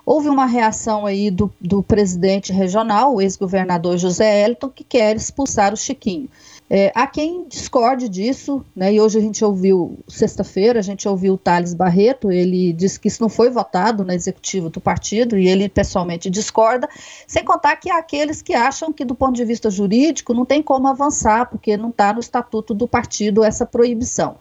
Houve 0.05 0.29
uma 0.29 0.45
reação 0.45 1.05
aí 1.05 1.29
do, 1.29 1.51
do 1.59 1.83
presidente 1.83 2.53
regional, 2.53 3.15
o 3.15 3.21
ex-governador 3.21 3.97
José 3.97 4.45
Elton, 4.45 4.69
que 4.69 4.85
quer 4.85 5.17
expulsar 5.17 5.73
o 5.73 5.77
Chiquinho. 5.77 6.29
É, 6.69 6.91
há 6.93 7.07
quem 7.07 7.47
discorde 7.47 8.09
disso, 8.09 8.65
né, 8.75 8.93
e 8.93 8.99
hoje 8.99 9.17
a 9.17 9.21
gente 9.21 9.43
ouviu, 9.43 9.99
sexta-feira, 10.05 10.79
a 10.79 10.83
gente 10.83 11.07
ouviu 11.07 11.35
o 11.35 11.37
Thales 11.37 11.73
Barreto, 11.73 12.29
ele 12.29 12.73
disse 12.73 12.99
que 12.99 13.07
isso 13.07 13.21
não 13.21 13.29
foi 13.29 13.49
votado 13.49 14.03
na 14.03 14.13
executiva 14.13 14.69
do 14.69 14.81
partido, 14.81 15.37
e 15.37 15.47
ele 15.47 15.69
pessoalmente 15.69 16.29
discorda, 16.29 16.89
sem 17.25 17.45
contar 17.45 17.77
que 17.77 17.89
há 17.89 17.97
aqueles 17.97 18.41
que 18.41 18.53
acham 18.53 18.91
que, 18.91 19.05
do 19.05 19.15
ponto 19.15 19.35
de 19.35 19.45
vista 19.45 19.69
jurídico, 19.69 20.33
não 20.33 20.45
tem 20.45 20.61
como 20.61 20.89
avançar, 20.89 21.49
porque 21.49 21.77
não 21.77 21.89
está 21.89 22.11
no 22.11 22.19
estatuto 22.19 22.73
do 22.73 22.87
partido 22.87 23.45
essa 23.45 23.65
proibição. 23.65 24.35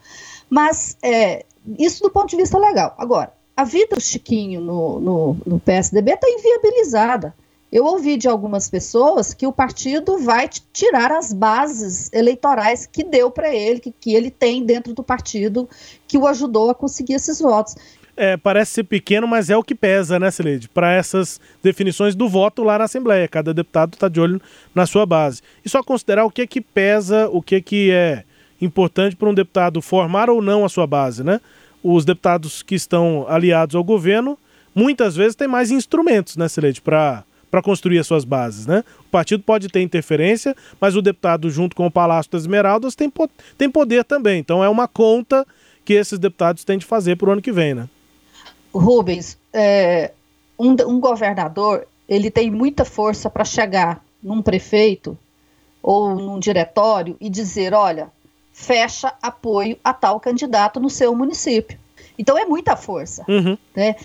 Mas 0.51 0.97
é, 1.03 1.45
isso 1.79 2.03
do 2.03 2.11
ponto 2.11 2.29
de 2.29 2.37
vista 2.37 2.59
legal. 2.59 2.93
Agora, 2.99 3.33
a 3.57 3.65
vida 3.65 3.97
do 3.97 4.03
Chiquinho 4.03 4.61
no, 4.61 5.01
no, 5.01 5.37
no 5.47 5.61
PSDB 5.61 6.13
está 6.13 6.29
inviabilizada. 6.29 7.35
Eu 7.77 7.85
ouvi 7.85 8.17
de 8.17 8.27
algumas 8.27 8.71
pessoas 8.71 9.35
que 9.35 9.47
o 9.47 9.53
partido 9.53 10.17
vai 10.17 10.49
tirar 10.73 11.13
as 11.13 11.31
bases 11.31 12.11
eleitorais 12.11 12.87
que 12.87 13.05
deu 13.05 13.31
para 13.31 13.55
ele, 13.55 13.81
que, 13.81 13.93
que 13.93 14.15
ele 14.15 14.31
tem 14.31 14.65
dentro 14.65 14.95
do 14.95 15.03
partido, 15.03 15.69
que 16.09 16.17
o 16.17 16.27
ajudou 16.27 16.71
a 16.71 16.75
conseguir 16.75 17.13
esses 17.13 17.39
votos. 17.39 17.77
É, 18.17 18.35
parece 18.39 18.73
ser 18.73 18.85
pequeno, 18.85 19.29
mas 19.29 19.51
é 19.51 19.57
o 19.59 19.63
que 19.63 19.75
pesa, 19.75 20.19
né, 20.19 20.31
Sileide? 20.31 20.71
Para 20.71 20.91
essas 20.95 21.39
definições 21.63 22.15
do 22.15 22.27
voto 22.31 22.65
lá 22.65 22.79
na 22.79 22.85
Assembleia. 22.85 23.29
Cada 23.29 23.53
deputado 23.53 23.93
está 23.93 24.09
de 24.09 24.23
olho 24.23 24.41
na 24.75 24.87
sua 24.87 25.05
base. 25.05 25.43
E 25.63 25.69
só 25.69 25.83
considerar 25.83 26.25
o 26.25 26.31
que 26.31 26.41
é 26.41 26.47
que 26.47 26.63
pesa, 26.63 27.29
o 27.29 27.43
que 27.43 27.57
é 27.57 27.61
que 27.61 27.91
é 27.91 28.25
importante 28.59 29.15
para 29.15 29.29
um 29.29 29.35
deputado 29.35 29.83
formar 29.83 30.31
ou 30.31 30.41
não 30.41 30.65
a 30.65 30.71
sua 30.71 30.87
base, 30.87 31.23
né? 31.23 31.43
os 31.85 32.07
deputados 32.07 32.63
que 32.63 32.75
estão 32.75 33.27
aliados 33.29 33.77
ao 33.77 33.85
governo 33.85 34.39
muitas 34.75 35.15
vezes 35.15 35.37
têm 35.37 35.47
mais 35.47 35.71
instrumentos, 35.71 36.37
né, 36.37 36.49
Celeste, 36.49 36.81
para 36.83 37.23
para 37.51 37.63
construir 37.63 37.99
as 37.99 38.07
suas 38.07 38.25
bases, 38.25 38.67
né? 38.67 38.85
O 39.01 39.11
partido 39.11 39.43
pode 39.43 39.69
ter 39.69 39.81
interferência, 39.81 40.55
mas 40.81 40.97
o 40.97 41.03
deputado 41.03 41.51
junto 41.51 41.75
com 41.77 41.87
o 41.87 41.91
Palácio 41.91 42.31
das 42.33 42.43
Esmeraldas 42.43 42.95
tem, 42.95 43.13
tem 43.57 43.71
poder 43.71 44.05
também. 44.05 44.41
Então 44.41 44.63
é 44.63 44.69
uma 44.69 44.89
conta 44.89 45.47
que 45.85 45.95
esses 45.95 46.19
deputados 46.19 46.65
têm 46.65 46.79
de 46.79 46.85
fazer 46.85 47.17
para 47.17 47.29
o 47.29 47.33
ano 47.33 47.43
que 47.43 47.53
vem, 47.53 47.75
né? 47.75 47.89
Rubens, 48.75 49.39
é, 49.53 50.13
um, 50.59 50.73
um 50.87 51.01
governador 51.01 51.87
ele 52.09 52.31
tem 52.31 52.51
muita 52.51 52.85
força 52.85 53.29
para 53.31 53.45
chegar 53.45 54.05
num 54.23 54.43
prefeito 54.43 55.17
ou 55.83 56.15
num 56.15 56.39
diretório 56.39 57.17
e 57.21 57.29
dizer, 57.31 57.73
olha, 57.73 58.11
fecha 58.53 59.13
apoio 59.23 59.79
a 59.85 59.93
tal 59.93 60.19
candidato 60.19 60.81
no 60.81 60.91
seu 60.91 61.15
município. 61.15 61.79
Então 62.19 62.37
é 62.39 62.45
muita 62.45 62.77
força. 62.77 63.25
Uhum. 63.29 63.57
Né? 63.75 63.97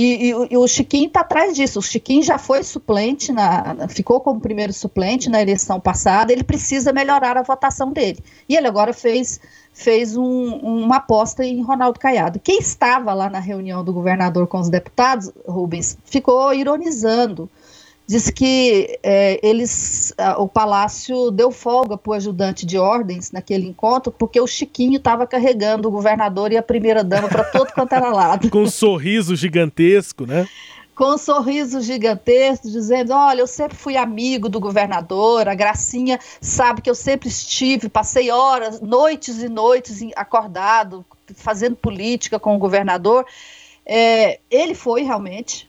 E, 0.00 0.30
e, 0.30 0.52
e, 0.52 0.56
o 0.56 0.68
Chiquinho 0.68 1.08
está 1.08 1.22
atrás 1.22 1.56
disso. 1.56 1.80
O 1.80 1.82
Chiquinho 1.82 2.22
já 2.22 2.38
foi 2.38 2.62
suplente, 2.62 3.32
na, 3.32 3.88
ficou 3.88 4.20
como 4.20 4.40
primeiro 4.40 4.72
suplente 4.72 5.28
na 5.28 5.42
eleição 5.42 5.80
passada. 5.80 6.32
Ele 6.32 6.44
precisa 6.44 6.92
melhorar 6.92 7.36
a 7.36 7.42
votação 7.42 7.90
dele. 7.92 8.22
E 8.48 8.54
ele 8.54 8.68
agora 8.68 8.92
fez, 8.92 9.40
fez 9.72 10.16
um, 10.16 10.54
uma 10.54 10.98
aposta 10.98 11.44
em 11.44 11.60
Ronaldo 11.62 11.98
Caiado. 11.98 12.38
Quem 12.38 12.60
estava 12.60 13.12
lá 13.12 13.28
na 13.28 13.40
reunião 13.40 13.82
do 13.82 13.92
governador 13.92 14.46
com 14.46 14.60
os 14.60 14.68
deputados, 14.68 15.32
Rubens, 15.44 15.98
ficou 16.04 16.54
ironizando 16.54 17.50
Diz 18.08 18.30
que 18.30 18.98
é, 19.02 19.38
eles, 19.46 20.14
o 20.38 20.48
palácio 20.48 21.30
deu 21.30 21.50
folga 21.50 21.98
para 21.98 22.10
o 22.10 22.14
ajudante 22.14 22.64
de 22.64 22.78
ordens 22.78 23.30
naquele 23.30 23.66
encontro, 23.66 24.10
porque 24.10 24.40
o 24.40 24.46
Chiquinho 24.46 24.96
estava 24.96 25.26
carregando 25.26 25.88
o 25.88 25.90
governador 25.90 26.50
e 26.50 26.56
a 26.56 26.62
primeira-dama 26.62 27.28
para 27.28 27.44
todo 27.44 27.70
quanto 27.70 27.92
era 27.92 28.08
lado. 28.08 28.48
Com 28.50 28.62
um 28.62 28.70
sorriso 28.70 29.36
gigantesco, 29.36 30.24
né? 30.24 30.48
com 30.94 31.14
um 31.14 31.18
sorriso 31.18 31.80
gigantesco, 31.80 32.68
dizendo: 32.68 33.12
Olha, 33.12 33.40
eu 33.40 33.46
sempre 33.46 33.76
fui 33.76 33.96
amigo 33.96 34.48
do 34.48 34.58
governador, 34.58 35.46
a 35.46 35.54
Gracinha 35.54 36.18
sabe 36.40 36.82
que 36.82 36.90
eu 36.90 36.94
sempre 36.94 37.28
estive, 37.28 37.88
passei 37.88 38.32
horas, 38.32 38.80
noites 38.80 39.40
e 39.40 39.48
noites 39.48 40.00
acordado, 40.16 41.06
fazendo 41.36 41.76
política 41.76 42.40
com 42.40 42.56
o 42.56 42.58
governador. 42.58 43.24
É, 43.86 44.40
ele 44.50 44.74
foi 44.74 45.02
realmente, 45.02 45.67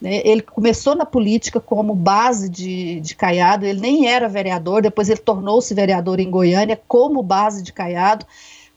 né? 0.00 0.22
Ele 0.24 0.42
começou 0.42 0.94
na 0.94 1.04
política 1.04 1.60
como 1.60 1.94
base 1.94 2.48
de, 2.48 3.00
de 3.00 3.14
Caiado, 3.14 3.66
ele 3.66 3.80
nem 3.80 4.08
era 4.08 4.28
vereador, 4.28 4.82
depois 4.82 5.10
ele 5.10 5.20
tornou-se 5.20 5.74
vereador 5.74 6.18
em 6.18 6.30
Goiânia 6.30 6.80
como 6.88 7.22
base 7.22 7.62
de 7.62 7.72
Caiado. 7.72 8.24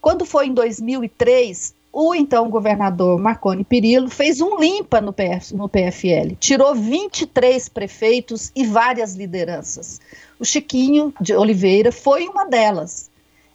Quando 0.01 0.25
foi 0.25 0.47
em 0.47 0.53
2003, 0.53 1.73
o 1.91 2.13
então 2.13 2.49
governador 2.49 3.19
Marconi 3.19 3.63
Perillo 3.63 4.09
fez 4.09 4.41
um 4.41 4.59
limpa 4.59 4.99
no, 4.99 5.13
PF, 5.13 5.55
no 5.55 5.69
PFL, 5.69 6.35
tirou 6.39 6.75
23 6.75 7.69
prefeitos 7.69 8.51
e 8.55 8.65
várias 8.65 9.15
lideranças. 9.15 10.01
O 10.39 10.43
Chiquinho 10.43 11.13
de 11.21 11.33
Oliveira 11.35 11.91
foi 11.91 12.27
uma 12.27 12.45
delas. 12.45 13.09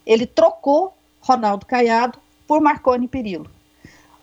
Ele 0.07 0.25
trocou 0.25 0.95
Ronaldo 1.21 1.67
Caiado 1.67 2.19
por 2.47 2.63
Marconi 2.63 3.09
Perillo. 3.09 3.51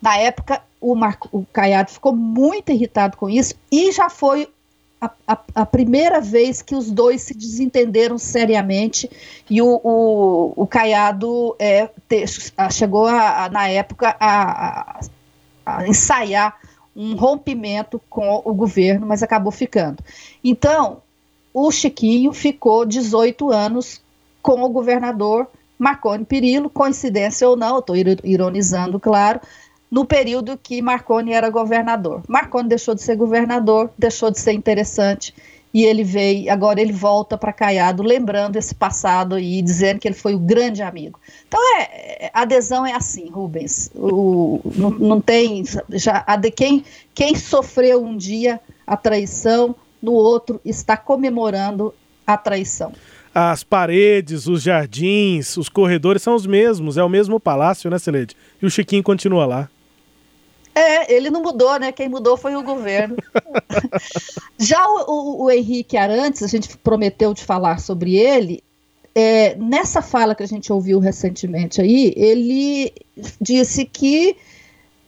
Na 0.02 0.18
época, 0.18 0.64
o, 0.92 0.96
Marco, 0.96 1.28
o 1.32 1.46
Caiado 1.52 1.92
ficou 1.92 2.16
muito 2.16 2.72
irritado 2.72 3.18
com 3.18 3.28
isso 3.28 3.56
e 3.72 3.92
já 3.92 4.10
foi 4.10 4.48
a, 5.02 5.10
a, 5.28 5.40
a, 5.56 5.66
primeira 5.66 6.22
vez 6.22 6.62
que 6.62 6.76
os 6.76 6.92
dois 6.92 7.24
se 7.24 7.34
desentenderam 7.34 8.18
seriamente 8.18 9.10
e 9.50 9.62
o, 9.62 9.82
o, 9.84 10.54
o 10.56 10.68
Caiado 10.68 11.56
é, 11.58 11.90
te, 12.08 12.26
chegou 12.72 13.08
a, 13.08 13.50
na 13.50 13.68
época 13.68 14.16
a, 14.20 15.00
a, 15.66 15.88
ensaiar 15.88 16.56
um 16.96 17.16
rompimento 17.16 18.00
com 18.10 18.42
o 18.46 18.54
governo, 18.54 19.06
mas 19.08 19.22
acabou 19.24 19.52
ficando. 19.52 20.04
Então, 20.44 21.02
o 21.54 21.72
Chiquinho 21.72 22.32
ficou 22.32 22.86
18 22.86 23.52
anos 23.52 24.02
com 24.42 24.64
o 24.64 24.70
governador 24.70 25.48
Marconi 25.78 26.24
Perillo, 26.24 26.70
coincidência 26.70 27.48
ou 27.50 27.58
não, 27.58 27.80
estou 27.80 27.96
ironizando, 28.24 29.00
claro, 29.00 29.42
no 29.90 30.06
período 30.06 30.58
que 30.62 30.82
Marconi 30.82 31.34
era 31.34 31.50
governador. 31.50 32.24
Marconi 32.28 32.70
deixou 32.70 32.96
de 32.96 33.02
ser 33.02 33.16
governador, 33.16 33.90
deixou 33.98 34.32
de 34.32 34.40
ser 34.40 34.54
interessante 34.54 35.34
e 35.76 35.84
ele 35.84 36.06
veio, 36.06 36.50
agora 36.50 36.80
ele 36.80 36.94
volta 36.94 37.38
para 37.38 37.52
Caiado, 37.52 38.02
lembrando 38.02 38.56
esse 38.56 38.74
passado 38.74 39.38
e 39.38 39.62
dizendo 39.62 40.00
que 40.00 40.08
ele 40.08 40.16
foi 40.16 40.34
o 40.34 40.40
grande 40.40 40.82
amigo. 40.82 41.20
Então, 41.46 41.60
é, 41.82 42.32
a 42.34 42.44
adesão 42.44 42.86
é 42.86 42.94
assim, 42.94 43.30
Rubens. 43.30 43.92
O, 43.94 44.62
não, 44.74 44.90
não 44.92 45.20
tem. 45.20 45.66
Já, 45.90 46.24
a 46.26 46.38
de 46.38 46.50
quem, 46.50 46.86
quem 47.14 47.36
sofreu 47.36 48.02
um 48.02 48.16
dia 48.16 48.58
a 48.88 48.96
traição, 48.96 49.76
no 50.02 50.14
outro 50.14 50.62
está 50.64 50.96
comemorando 50.96 51.94
a 52.26 52.38
traição. 52.38 52.94
As 53.34 53.62
paredes, 53.62 54.48
os 54.48 54.62
jardins, 54.62 55.58
os 55.58 55.68
corredores 55.68 56.22
são 56.22 56.36
os 56.36 56.46
mesmos, 56.46 56.96
é 56.96 57.04
o 57.04 57.10
mesmo 57.10 57.38
palácio, 57.38 57.90
né, 57.90 58.00
Celede? 58.00 58.34
E 58.62 58.66
o 58.66 58.72
Chiquinho 58.72 59.04
continua 59.04 59.46
lá. 59.46 59.70
É, 60.76 61.14
ele 61.14 61.30
não 61.30 61.42
mudou, 61.42 61.80
né? 61.80 61.94
Quem 61.94 62.10
mudou 62.10 62.36
foi 62.36 62.54
o 62.54 62.62
governo. 62.62 63.16
Já 64.60 64.86
o, 64.86 65.06
o, 65.08 65.44
o, 65.44 65.52
Henrique 65.52 65.96
Arantes, 65.96 66.44
a 66.44 66.48
gente 66.48 66.78
prometeu 66.78 67.34
de 67.34 67.46
falar 67.46 67.80
sobre 67.80 68.18
ele. 68.18 68.62
É, 69.16 69.56
nessa 69.56 70.02
fala 70.02 70.36
que 70.36 70.44
a 70.44 70.48
gente 70.48 70.74
ouviu 70.74 71.00
recentemente 71.00 71.80
aí, 71.80 72.14
ele 72.18 72.92
disse 73.40 73.86
que 73.86 74.36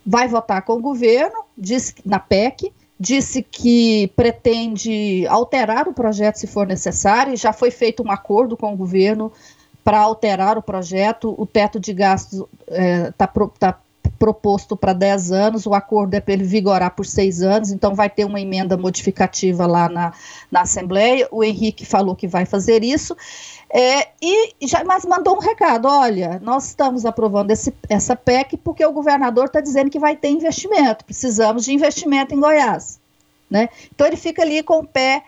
vai 0.05 0.29
votar 0.29 0.61
com 0.61 0.73
o 0.73 0.81
governo, 0.81 1.43
disse 1.57 1.95
na 2.05 2.17
PEC, 2.17 2.71
disse 2.97 3.43
que 3.43 4.07
pretende 4.15 5.27
alterar 5.27 5.89
o 5.89 5.93
projeto 5.93 6.37
se 6.37 6.47
for 6.47 6.65
necessário, 6.65 7.35
já 7.35 7.51
foi 7.51 7.69
feito 7.69 8.01
um 8.01 8.09
acordo 8.09 8.55
com 8.55 8.73
o 8.73 8.77
governo 8.77 9.33
para 9.83 9.99
alterar 9.99 10.57
o 10.57 10.61
projeto, 10.61 11.35
o 11.37 11.45
teto 11.45 11.77
de 11.77 11.93
gastos 11.93 12.39
está 12.39 12.45
é, 12.69 13.11
tá, 13.11 13.27
tá 13.59 13.79
proposto 14.09 14.75
para 14.75 14.93
10 14.93 15.31
anos, 15.31 15.65
o 15.65 15.73
acordo 15.73 16.13
é 16.13 16.19
para 16.19 16.33
ele 16.33 16.43
vigorar 16.43 16.91
por 16.91 17.05
seis 17.05 17.41
anos, 17.41 17.71
então 17.71 17.95
vai 17.95 18.09
ter 18.09 18.25
uma 18.25 18.39
emenda 18.39 18.77
modificativa 18.77 19.65
lá 19.65 19.89
na, 19.89 20.13
na 20.51 20.61
Assembleia. 20.61 21.27
O 21.31 21.43
Henrique 21.43 21.85
falou 21.85 22.15
que 22.15 22.27
vai 22.27 22.45
fazer 22.45 22.83
isso. 22.83 23.15
É, 23.69 24.07
e 24.21 24.53
já 24.61 24.83
mas 24.83 25.05
mandou 25.05 25.35
um 25.35 25.39
recado: 25.39 25.87
olha, 25.87 26.39
nós 26.41 26.67
estamos 26.67 27.05
aprovando 27.05 27.51
esse, 27.51 27.73
essa 27.89 28.15
PEC 28.15 28.57
porque 28.57 28.85
o 28.85 28.93
governador 28.93 29.45
está 29.45 29.59
dizendo 29.59 29.89
que 29.89 29.99
vai 29.99 30.15
ter 30.15 30.29
investimento, 30.29 31.03
precisamos 31.03 31.65
de 31.65 31.73
investimento 31.73 32.33
em 32.33 32.39
Goiás. 32.39 32.99
Né? 33.49 33.69
Então 33.93 34.07
ele 34.07 34.17
fica 34.17 34.41
ali 34.41 34.61
com 34.63 34.79
o 34.79 34.87
pé 34.87 35.23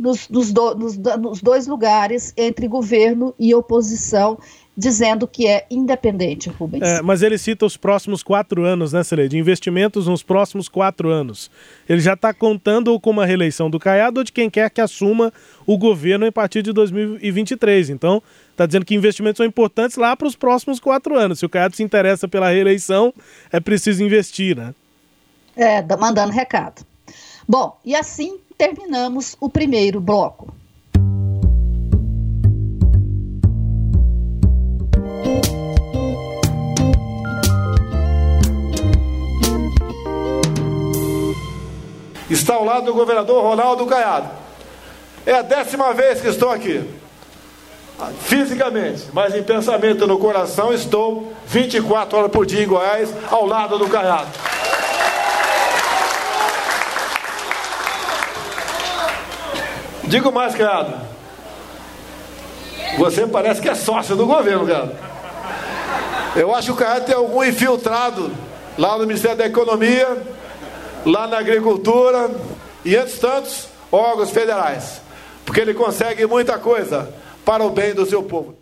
nos, 0.00 0.28
nos, 0.28 0.50
do, 0.50 0.74
nos, 0.74 0.96
nos 0.96 1.42
dois 1.42 1.66
lugares, 1.66 2.32
entre 2.36 2.66
governo 2.66 3.34
e 3.38 3.54
oposição, 3.54 4.38
dizendo 4.80 5.28
que 5.28 5.46
é 5.46 5.66
independente, 5.70 6.48
Rubens. 6.48 6.82
É, 6.82 7.02
mas 7.02 7.20
ele 7.20 7.36
cita 7.36 7.66
os 7.66 7.76
próximos 7.76 8.22
quatro 8.22 8.64
anos, 8.64 8.94
né, 8.94 9.04
Celede? 9.04 9.36
Investimentos 9.36 10.06
nos 10.06 10.22
próximos 10.22 10.70
quatro 10.70 11.10
anos. 11.10 11.50
Ele 11.86 12.00
já 12.00 12.14
está 12.14 12.32
contando 12.32 12.98
com 12.98 13.10
uma 13.10 13.26
reeleição 13.26 13.68
do 13.68 13.78
Caiado 13.78 14.20
ou 14.20 14.24
de 14.24 14.32
quem 14.32 14.48
quer 14.48 14.70
que 14.70 14.80
assuma 14.80 15.30
o 15.66 15.76
governo 15.76 16.24
a 16.24 16.32
partir 16.32 16.62
de 16.62 16.72
2023. 16.72 17.90
Então, 17.90 18.22
está 18.52 18.64
dizendo 18.64 18.86
que 18.86 18.94
investimentos 18.94 19.36
são 19.36 19.44
importantes 19.44 19.98
lá 19.98 20.16
para 20.16 20.26
os 20.26 20.34
próximos 20.34 20.80
quatro 20.80 21.14
anos. 21.14 21.40
Se 21.40 21.44
o 21.44 21.50
Caiado 21.50 21.76
se 21.76 21.82
interessa 21.82 22.26
pela 22.26 22.48
reeleição, 22.48 23.12
é 23.52 23.60
preciso 23.60 24.02
investir, 24.02 24.56
né? 24.56 24.74
É, 25.54 25.84
mandando 25.96 26.32
recado. 26.32 26.86
Bom, 27.46 27.78
e 27.84 27.94
assim 27.94 28.38
terminamos 28.56 29.36
o 29.38 29.50
primeiro 29.50 30.00
bloco. 30.00 30.54
Está 42.34 42.54
ao 42.54 42.64
lado 42.64 42.86
do 42.86 42.94
governador 42.94 43.42
Ronaldo 43.42 43.86
Caiado. 43.86 44.30
É 45.26 45.34
a 45.34 45.42
décima 45.42 45.92
vez 45.92 46.20
que 46.20 46.28
estou 46.28 46.50
aqui. 46.50 46.88
Fisicamente, 48.22 49.08
mas 49.12 49.34
em 49.34 49.42
pensamento 49.42 50.06
no 50.06 50.18
coração, 50.18 50.72
estou 50.72 51.34
24 51.46 52.18
horas 52.18 52.30
por 52.30 52.46
dia 52.46 52.62
em 52.62 52.66
Goiás, 52.66 53.12
ao 53.30 53.44
lado 53.44 53.78
do 53.78 53.88
Caiado. 53.88 54.28
Digo 60.04 60.32
mais, 60.32 60.54
Caiado. 60.54 60.94
Você 62.96 63.26
parece 63.26 63.60
que 63.60 63.68
é 63.68 63.74
sócio 63.74 64.16
do 64.16 64.26
governo, 64.26 64.66
Caiado. 64.66 64.96
Eu 66.34 66.54
acho 66.54 66.68
que 66.68 66.72
o 66.72 66.76
Caiado 66.76 67.04
tem 67.04 67.14
algum 67.14 67.44
infiltrado 67.44 68.32
lá 68.78 68.96
no 68.96 69.06
Ministério 69.06 69.36
da 69.36 69.46
Economia 69.46 70.16
lá 71.04 71.26
na 71.26 71.38
agricultura 71.38 72.30
e 72.84 72.96
antes 72.96 73.18
tantos 73.18 73.68
órgãos 73.90 74.30
federais, 74.30 75.00
porque 75.44 75.60
ele 75.60 75.74
consegue 75.74 76.26
muita 76.26 76.58
coisa 76.58 77.12
para 77.44 77.64
o 77.64 77.70
bem 77.70 77.94
do 77.94 78.06
seu 78.06 78.22
povo. 78.22 78.56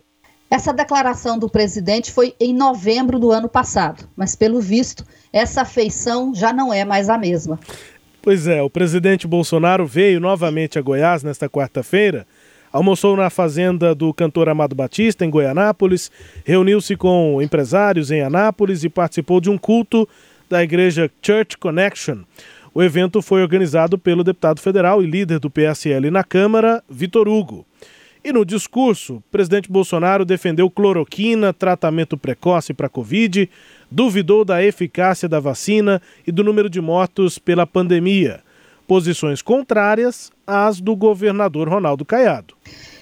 Essa 0.49 0.73
declaração 0.73 1.37
do 1.37 1.47
presidente 1.47 2.11
foi 2.11 2.33
em 2.39 2.53
novembro 2.53 3.19
do 3.19 3.31
ano 3.31 3.47
passado, 3.47 4.09
mas 4.15 4.35
pelo 4.35 4.59
visto, 4.59 5.05
essa 5.31 5.61
afeição 5.61 6.33
já 6.33 6.51
não 6.51 6.73
é 6.73 6.83
mais 6.83 7.07
a 7.07 7.17
mesma. 7.17 7.59
Pois 8.21 8.47
é, 8.47 8.61
o 8.61 8.69
presidente 8.69 9.27
Bolsonaro 9.27 9.85
veio 9.85 10.19
novamente 10.19 10.79
a 10.79 10.81
Goiás 10.81 11.21
nesta 11.21 11.47
quarta-feira, 11.47 12.25
almoçou 12.73 13.15
na 13.15 13.29
fazenda 13.29 13.93
do 13.93 14.11
cantor 14.11 14.49
Amado 14.49 14.75
Batista, 14.75 15.23
em 15.23 15.29
Goianápolis, 15.29 16.11
reuniu-se 16.43 16.95
com 16.95 17.39
empresários 17.41 18.09
em 18.09 18.21
Anápolis 18.21 18.83
e 18.83 18.89
participou 18.89 19.39
de 19.39 19.49
um 19.51 19.57
culto 19.57 20.09
da 20.49 20.63
igreja 20.63 21.09
Church 21.21 21.57
Connection. 21.57 22.23
O 22.73 22.81
evento 22.81 23.21
foi 23.21 23.41
organizado 23.41 23.97
pelo 23.97 24.23
deputado 24.23 24.59
federal 24.59 25.03
e 25.03 25.05
líder 25.05 25.39
do 25.39 25.49
PSL 25.49 26.09
na 26.09 26.23
Câmara, 26.23 26.83
Vitor 26.89 27.27
Hugo. 27.27 27.65
E 28.23 28.33
no 28.33 28.43
discurso, 28.43 29.15
o 29.15 29.23
presidente 29.31 29.71
Bolsonaro 29.71 30.25
defendeu 30.25 30.69
cloroquina, 30.69 31.53
tratamento 31.53 32.17
precoce 32.17 32.73
para 32.73 32.89
Covid, 32.89 33.49
duvidou 33.89 34.43
da 34.43 34.63
eficácia 34.63 35.29
da 35.29 35.39
vacina 35.39 36.01
e 36.27 36.31
do 36.31 36.43
número 36.43 36.69
de 36.69 36.81
mortos 36.81 37.39
pela 37.39 37.65
pandemia. 37.65 38.41
Posições 38.87 39.41
contrárias 39.41 40.31
às 40.45 40.81
do 40.81 40.95
governador 40.95 41.69
Ronaldo 41.69 42.03
Caiado. 42.03 42.55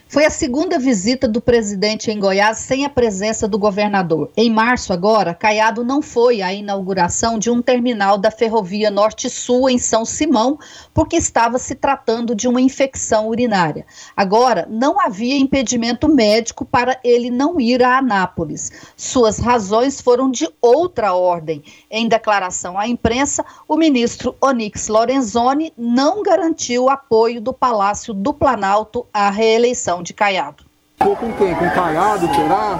Foi 0.10 0.24
a 0.24 0.30
segunda 0.30 0.80
visita 0.80 1.28
do 1.28 1.42
presidente 1.42 2.10
em 2.10 2.18
Goiás 2.18 2.60
sem 2.60 2.86
a 2.86 2.90
presença 2.90 3.46
do 3.46 3.60
governador. 3.60 4.32
Em 4.38 4.50
março, 4.50 4.94
agora, 4.94 5.34
Caiado 5.34 5.84
não 5.84 6.02
foi 6.02 6.42
à 6.42 6.54
inauguração 6.54 7.38
de 7.38 7.52
um 7.52 7.62
terminal 7.62 8.18
da 8.18 8.32
Ferrovia 8.32 8.90
Norte-Sul 8.90 9.70
em 9.70 9.78
São 9.78 10.06
Simão, 10.06 10.58
porque 10.94 11.18
estava 11.18 11.60
se 11.60 11.76
tratando 11.76 12.34
de 12.34 12.48
uma 12.48 12.62
infecção 12.62 13.28
urinária. 13.28 13.86
Agora, 14.16 14.66
não 14.72 14.98
havia 14.98 15.38
impedimento 15.38 16.08
médico 16.08 16.64
para 16.64 16.98
ele 17.04 17.30
não 17.30 17.60
ir 17.60 17.84
a 17.84 17.98
Anápolis. 17.98 18.72
Suas 18.96 19.40
razões 19.40 20.00
foram 20.00 20.32
de 20.32 20.48
outra 20.62 21.16
ordem. 21.16 21.62
Em 21.92 22.08
declaração 22.08 22.80
à 22.80 22.88
imprensa, 22.88 23.44
o 23.68 23.76
ministro 23.76 24.34
Onix 24.40 24.88
Lorenzoni 24.88 25.74
não 25.78 26.24
garantiu 26.24 26.86
o 26.86 26.90
apoio 26.90 27.42
do 27.42 27.52
Palácio 27.52 28.14
do 28.14 28.34
Planalto 28.34 29.06
à 29.14 29.30
reeleição 29.30 29.97
de 30.02 30.14
Caiado. 30.14 30.64
Ficou 30.98 31.16
com 31.16 31.32
quem? 31.34 31.54
Com 31.54 31.70
Caiado, 31.70 32.28
será? 32.34 32.80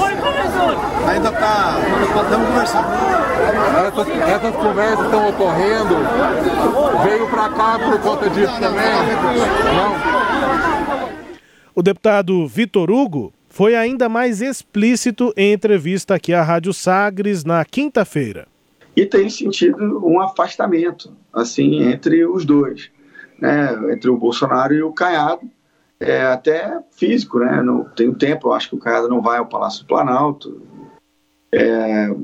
Oi, 0.00 0.14
professor! 0.14 1.08
Ainda 1.08 1.32
tá. 1.32 1.76
Estamos 2.22 2.48
conversando. 2.48 2.86
Essas, 3.86 4.08
essas 4.08 4.56
conversas 4.56 5.04
estão 5.04 5.28
ocorrendo. 5.28 5.96
Veio 7.04 7.28
para 7.28 7.48
cá 7.48 7.78
por 7.78 8.00
conta 8.00 8.30
disso 8.30 8.54
também? 8.60 8.84
Não. 9.74 10.14
O 11.74 11.82
deputado 11.82 12.46
Vitor 12.46 12.88
Hugo 12.90 13.32
foi 13.48 13.74
ainda 13.74 14.08
mais 14.08 14.40
explícito 14.40 15.32
em 15.36 15.52
entrevista 15.52 16.14
aqui 16.14 16.32
à 16.32 16.42
Rádio 16.42 16.72
Sagres 16.72 17.44
na 17.44 17.64
quinta-feira. 17.64 18.46
E 18.96 19.04
tem 19.04 19.28
sentido 19.28 20.00
um 20.06 20.20
afastamento, 20.20 21.12
assim, 21.32 21.82
entre 21.82 22.24
os 22.24 22.44
dois, 22.44 22.88
né? 23.40 23.76
entre 23.92 24.08
o 24.08 24.16
Bolsonaro 24.16 24.72
e 24.72 24.82
o 24.82 24.92
Caiado 24.92 25.50
é, 26.04 26.22
até 26.26 26.80
físico, 26.90 27.38
né? 27.38 27.62
No, 27.62 27.84
tem 27.96 28.08
um 28.08 28.14
tempo, 28.14 28.48
eu 28.48 28.52
acho 28.52 28.68
que 28.68 28.74
o 28.76 28.78
Caiado 28.78 29.08
não 29.08 29.22
vai 29.22 29.38
ao 29.38 29.46
Palácio 29.46 29.82
do 29.82 29.88
Planalto. 29.88 30.62
É, 31.50 32.14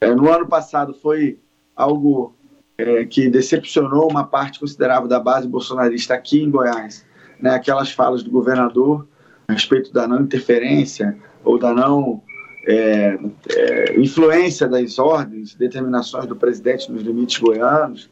é, 0.00 0.14
no 0.14 0.30
ano 0.30 0.46
passado 0.48 0.92
foi 0.92 1.38
algo 1.76 2.34
é, 2.76 3.04
que 3.04 3.30
decepcionou 3.30 4.10
uma 4.10 4.24
parte 4.24 4.58
considerável 4.58 5.08
da 5.08 5.20
base 5.20 5.46
bolsonarista 5.46 6.14
aqui 6.14 6.42
em 6.42 6.50
Goiás. 6.50 7.06
Né, 7.40 7.50
aquelas 7.50 7.90
falas 7.90 8.22
do 8.22 8.30
governador 8.30 9.06
a 9.48 9.52
respeito 9.52 9.92
da 9.92 10.06
não 10.06 10.20
interferência 10.20 11.16
ou 11.44 11.58
da 11.58 11.74
não 11.74 12.22
é, 12.66 13.18
é, 13.56 14.00
influência 14.00 14.68
das 14.68 14.98
ordens, 14.98 15.54
determinações 15.54 16.26
do 16.26 16.36
presidente 16.36 16.90
nos 16.90 17.02
limites 17.02 17.38
goianos 17.38 18.08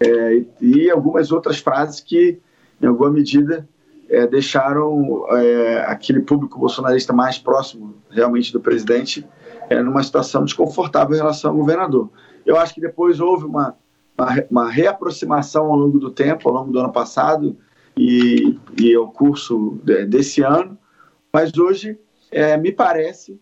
é, 0.00 0.34
e, 0.34 0.46
e, 0.60 0.90
algumas 0.90 1.30
outras 1.30 1.58
frases 1.58 2.00
que, 2.00 2.40
em 2.80 2.86
alguma 2.86 3.10
medida, 3.12 3.68
é, 4.12 4.26
deixaram 4.26 5.24
é, 5.30 5.84
aquele 5.86 6.20
público 6.20 6.58
bolsonarista 6.58 7.12
mais 7.12 7.38
próximo 7.38 7.94
realmente 8.10 8.52
do 8.52 8.60
presidente 8.60 9.26
é, 9.70 9.82
numa 9.82 10.02
situação 10.02 10.44
desconfortável 10.44 11.14
em 11.14 11.18
relação 11.18 11.50
ao 11.50 11.56
governador. 11.56 12.10
Eu 12.44 12.58
acho 12.58 12.74
que 12.74 12.80
depois 12.80 13.20
houve 13.20 13.46
uma, 13.46 13.74
uma, 14.16 14.44
uma 14.50 14.70
reaproximação 14.70 15.66
ao 15.66 15.76
longo 15.76 15.98
do 15.98 16.10
tempo, 16.10 16.48
ao 16.48 16.54
longo 16.54 16.70
do 16.70 16.78
ano 16.78 16.92
passado 16.92 17.56
e, 17.96 18.58
e 18.78 18.94
ao 18.94 19.10
curso 19.10 19.80
de, 19.82 20.04
desse 20.04 20.42
ano, 20.42 20.76
mas 21.32 21.56
hoje 21.56 21.98
me 22.60 22.72
parece 22.72 23.38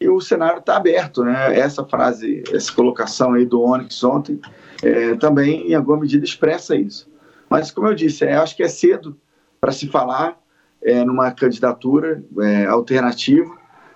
e 0.00 0.08
o 0.08 0.20
cenário 0.20 0.58
está 0.58 0.76
aberto, 0.76 1.24
né? 1.24 1.58
Essa 1.58 1.82
frase, 1.82 2.42
essa 2.52 2.70
colocação 2.72 3.32
aí 3.32 3.46
do 3.46 3.62
Onyx 3.62 4.04
ontem, 4.04 4.38
é, 4.82 5.14
também 5.14 5.70
em 5.70 5.74
alguma 5.74 5.98
medida 5.98 6.24
expressa 6.24 6.76
isso. 6.76 7.10
Mas 7.48 7.70
como 7.70 7.88
eu 7.88 7.94
disse, 7.94 8.24
é, 8.24 8.34
acho 8.34 8.54
que 8.54 8.62
é 8.62 8.68
cedo 8.68 9.16
para 9.64 9.72
se 9.72 9.88
falar 9.88 10.38
é, 10.82 11.02
numa 11.06 11.30
candidatura 11.30 12.22
é, 12.38 12.66
alternativa. 12.66 13.50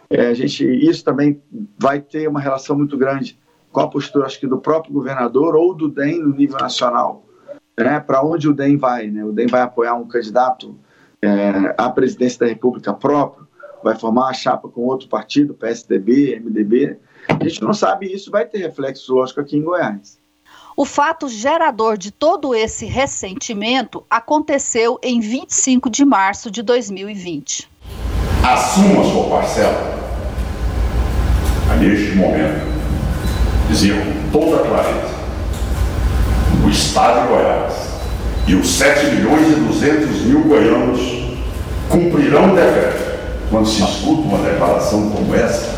É, 0.08 0.28
a 0.28 0.32
gente, 0.32 0.64
isso 0.64 1.04
também 1.04 1.42
vai 1.78 2.00
ter 2.00 2.26
uma 2.26 2.40
relação 2.40 2.74
muito 2.74 2.96
grande 2.96 3.38
com 3.70 3.80
a 3.80 3.86
postura, 3.86 4.24
acho 4.24 4.40
que 4.40 4.46
do 4.46 4.56
próprio 4.56 4.94
governador 4.94 5.54
ou 5.54 5.74
do 5.74 5.86
DEM 5.86 6.20
no 6.20 6.34
nível 6.34 6.56
nacional, 6.56 7.26
né? 7.78 8.00
Para 8.00 8.24
onde 8.24 8.48
o 8.48 8.54
DEM 8.54 8.78
vai, 8.78 9.08
né? 9.08 9.22
O 9.22 9.30
DEM 9.30 9.46
vai 9.46 9.60
apoiar 9.60 9.94
um 9.94 10.08
candidato 10.08 10.74
é, 11.20 11.74
à 11.76 11.90
presidência 11.90 12.38
da 12.40 12.46
República 12.46 12.94
próprio 12.94 13.46
vai 13.84 13.94
formar 13.94 14.30
a 14.30 14.32
chapa 14.32 14.70
com 14.70 14.86
outro 14.86 15.06
partido, 15.06 15.52
PSDB, 15.52 16.40
MDB. 16.40 16.98
A 17.28 17.44
gente 17.44 17.62
não 17.62 17.74
sabe 17.74 18.10
isso, 18.10 18.30
vai 18.30 18.46
ter 18.46 18.56
reflexo, 18.56 19.14
lógico, 19.14 19.40
aqui 19.40 19.58
em 19.58 19.62
Goiás. 19.62 20.18
O 20.80 20.84
fato 20.84 21.28
gerador 21.28 21.98
de 21.98 22.12
todo 22.12 22.54
esse 22.54 22.86
ressentimento 22.86 24.04
aconteceu 24.08 24.96
em 25.02 25.18
25 25.18 25.90
de 25.90 26.04
março 26.04 26.52
de 26.52 26.62
2020. 26.62 27.68
Assuma 28.44 29.02
sua 29.02 29.24
parcela. 29.24 29.98
Neste 31.80 32.14
momento, 32.14 32.64
dizer 33.68 33.92
com 34.04 34.30
toda 34.30 34.62
clareza: 34.68 35.16
o 36.64 36.70
Estado 36.70 37.22
de 37.22 37.26
Goiás 37.26 37.74
e 38.46 38.54
os 38.54 38.68
7 38.68 39.16
milhões 39.16 39.48
e 39.48 39.56
200 39.56 40.20
mil 40.26 40.44
goianos 40.44 41.00
cumprirão 41.88 42.52
o 42.52 42.54
decreto 42.54 43.18
quando 43.50 43.66
se 43.66 43.82
escuta 43.82 44.20
uma 44.20 44.48
declaração 44.48 45.10
como 45.10 45.34
essa, 45.34 45.76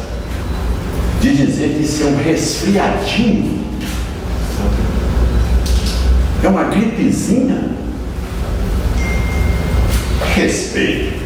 de 1.22 1.34
dizer 1.34 1.70
que 1.70 1.84
isso 1.84 2.02
é 2.02 2.06
um 2.06 2.16
resfriadinho, 2.22 3.59
é 6.42 6.48
uma 6.48 6.64
gripezinha. 6.64 7.70
Respeito. 10.34 11.20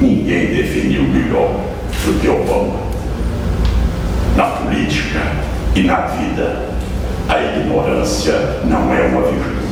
Ninguém 0.00 0.54
definiu 0.54 1.04
melhor 1.04 1.60
do 2.04 2.20
que 2.20 2.28
Obama. 2.28 2.80
Na 4.36 4.46
política 4.46 5.20
e 5.74 5.82
na 5.82 6.06
vida, 6.06 6.68
a 7.28 7.42
ignorância 7.42 8.34
não 8.64 8.92
é 8.92 9.06
uma 9.06 9.22
virtude 9.22 9.62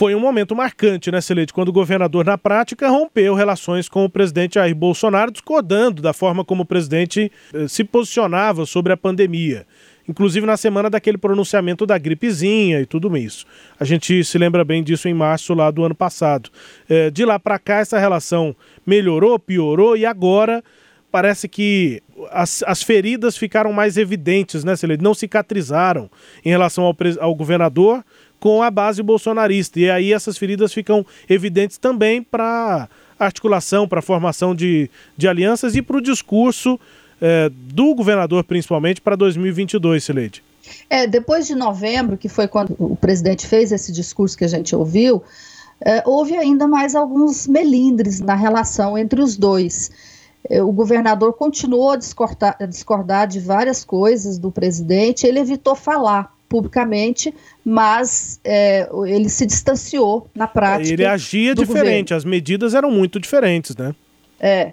foi 0.00 0.14
um 0.14 0.20
momento 0.20 0.56
marcante, 0.56 1.10
né, 1.10 1.20
Celeste, 1.20 1.52
quando 1.52 1.68
o 1.68 1.72
governador, 1.74 2.24
na 2.24 2.38
prática, 2.38 2.88
rompeu 2.88 3.34
relações 3.34 3.86
com 3.86 4.02
o 4.02 4.08
presidente 4.08 4.54
Jair 4.54 4.74
Bolsonaro, 4.74 5.30
discordando 5.30 6.00
da 6.00 6.14
forma 6.14 6.42
como 6.42 6.62
o 6.62 6.64
presidente 6.66 7.30
eh, 7.52 7.68
se 7.68 7.84
posicionava 7.84 8.64
sobre 8.64 8.94
a 8.94 8.96
pandemia. 8.96 9.66
Inclusive 10.08 10.46
na 10.46 10.56
semana 10.56 10.90
daquele 10.90 11.18
pronunciamento 11.18 11.86
da 11.86 11.96
gripezinha 11.96 12.80
e 12.80 12.86
tudo 12.86 13.16
isso. 13.16 13.46
A 13.78 13.84
gente 13.84 14.24
se 14.24 14.38
lembra 14.38 14.64
bem 14.64 14.82
disso 14.82 15.08
em 15.08 15.14
março 15.14 15.54
lá 15.54 15.70
do 15.70 15.84
ano 15.84 15.94
passado. 15.94 16.50
Eh, 16.88 17.10
de 17.10 17.24
lá 17.24 17.38
para 17.38 17.58
cá, 17.58 17.78
essa 17.78 17.98
relação 17.98 18.54
melhorou, 18.84 19.38
piorou 19.38 19.96
e 19.96 20.04
agora 20.04 20.62
parece 21.10 21.48
que 21.48 22.02
as, 22.30 22.62
as 22.66 22.82
feridas 22.82 23.36
ficaram 23.36 23.72
mais 23.72 23.96
evidentes, 23.96 24.64
né, 24.64 24.76
Celeste? 24.76 25.02
Não 25.02 25.14
cicatrizaram 25.14 26.10
em 26.44 26.50
relação 26.50 26.84
ao, 26.84 26.96
ao 27.20 27.34
governador 27.34 28.04
com 28.38 28.62
a 28.62 28.70
base 28.70 29.02
bolsonarista. 29.02 29.78
E 29.78 29.90
aí 29.90 30.12
essas 30.12 30.38
feridas 30.38 30.72
ficam 30.72 31.04
evidentes 31.28 31.76
também 31.78 32.22
para 32.22 32.88
articulação, 33.18 33.86
para 33.86 33.98
a 33.98 34.02
formação 34.02 34.54
de, 34.54 34.90
de 35.16 35.28
alianças 35.28 35.76
e 35.76 35.82
para 35.82 35.98
o 35.98 36.00
discurso 36.00 36.80
é, 37.20 37.50
do 37.50 37.94
governador, 37.94 38.44
principalmente, 38.44 39.00
para 39.00 39.16
2022, 39.16 40.02
Sileide. 40.04 40.42
É, 40.88 41.06
depois 41.06 41.46
de 41.46 41.54
novembro, 41.54 42.16
que 42.16 42.28
foi 42.28 42.46
quando 42.48 42.74
o 42.78 42.96
presidente 42.96 43.46
fez 43.46 43.72
esse 43.72 43.92
discurso 43.92 44.36
que 44.36 44.44
a 44.44 44.48
gente 44.48 44.74
ouviu, 44.74 45.22
é, 45.80 46.02
houve 46.06 46.36
ainda 46.36 46.66
mais 46.68 46.94
alguns 46.94 47.46
melindres 47.46 48.20
na 48.20 48.34
relação 48.34 48.96
entre 48.96 49.20
os 49.20 49.36
dois. 49.36 49.90
É, 50.48 50.62
o 50.62 50.72
governador 50.72 51.32
continuou 51.34 51.90
a 51.90 51.96
discordar, 51.96 52.56
a 52.60 52.66
discordar 52.66 53.26
de 53.26 53.40
várias 53.40 53.84
coisas 53.84 54.38
do 54.38 54.50
presidente, 54.50 55.26
ele 55.26 55.38
evitou 55.38 55.74
falar 55.74 56.34
publicamente, 56.48 57.32
mas 57.64 58.40
é, 58.42 58.88
ele 59.06 59.28
se 59.28 59.46
distanciou 59.46 60.28
na 60.34 60.48
prática. 60.48 60.92
Ele 60.92 61.06
agia 61.06 61.54
diferente, 61.54 62.08
governo. 62.08 62.16
as 62.16 62.24
medidas 62.24 62.74
eram 62.74 62.90
muito 62.90 63.20
diferentes, 63.20 63.76
né? 63.76 63.94
É, 64.40 64.72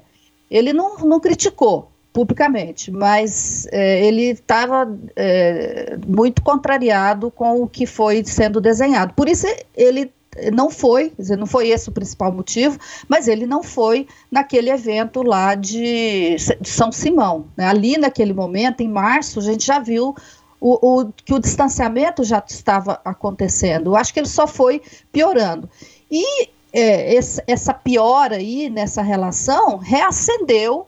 ele 0.50 0.74
não, 0.74 0.98
não 1.00 1.20
criticou 1.20 1.92
publicamente, 2.18 2.90
mas 2.90 3.68
é, 3.72 4.04
ele 4.04 4.32
estava 4.32 4.92
é, 5.16 6.00
muito 6.08 6.42
contrariado 6.42 7.30
com 7.30 7.62
o 7.62 7.68
que 7.68 7.86
foi 7.86 8.26
sendo 8.26 8.60
desenhado. 8.60 9.14
Por 9.14 9.30
isso 9.30 9.46
ele 9.76 10.12
não 10.52 10.72
foi, 10.72 11.14
não 11.38 11.46
foi 11.46 11.68
esse 11.68 11.90
o 11.90 11.92
principal 11.92 12.32
motivo, 12.32 12.80
mas 13.08 13.28
ele 13.28 13.46
não 13.46 13.62
foi 13.62 14.08
naquele 14.32 14.72
evento 14.72 15.22
lá 15.22 15.54
de, 15.54 16.38
de 16.60 16.70
São 16.70 16.92
Simão. 16.92 17.46
Né? 17.56 17.68
Ali 17.68 18.00
naquele 18.00 18.34
momento, 18.34 18.82
em 18.82 18.90
março, 18.90 19.38
a 19.38 19.44
gente 19.44 19.64
já 19.64 19.78
viu 19.78 20.16
o, 20.60 21.02
o, 21.02 21.14
que 21.24 21.36
o 21.36 21.40
distanciamento 21.40 22.24
já 22.24 22.44
estava 22.48 23.00
acontecendo. 23.06 23.92
Eu 23.92 23.96
acho 23.96 24.12
que 24.12 24.20
ele 24.20 24.28
só 24.28 24.48
foi 24.48 24.82
piorando. 25.12 25.70
E 26.10 26.50
é, 26.74 27.14
esse, 27.14 27.44
essa 27.46 27.76
piora 27.76 28.38
aí 28.38 28.72
nessa 28.72 29.04
relação 29.04 29.78
reacendeu 29.78 30.88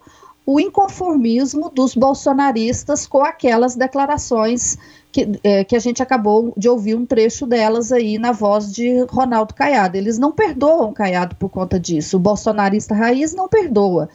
o 0.51 0.59
inconformismo 0.59 1.69
dos 1.69 1.93
bolsonaristas 1.93 3.05
com 3.05 3.23
aquelas 3.23 3.75
declarações 3.75 4.79
que, 5.11 5.39
é, 5.43 5.63
que 5.63 5.75
a 5.75 5.79
gente 5.79 6.01
acabou 6.01 6.51
de 6.57 6.67
ouvir 6.67 6.95
um 6.95 7.05
trecho 7.05 7.45
delas 7.45 7.91
aí 7.91 8.17
na 8.17 8.31
voz 8.31 8.73
de 8.73 9.05
Ronaldo 9.11 9.53
Caiado. 9.53 9.95
Eles 9.95 10.17
não 10.17 10.31
perdoam 10.31 10.91
Caiado 10.91 11.35
por 11.35 11.49
conta 11.49 11.79
disso. 11.79 12.17
O 12.17 12.19
bolsonarista 12.19 12.95
raiz 12.95 13.31
não 13.31 13.47
perdoa. 13.47 14.09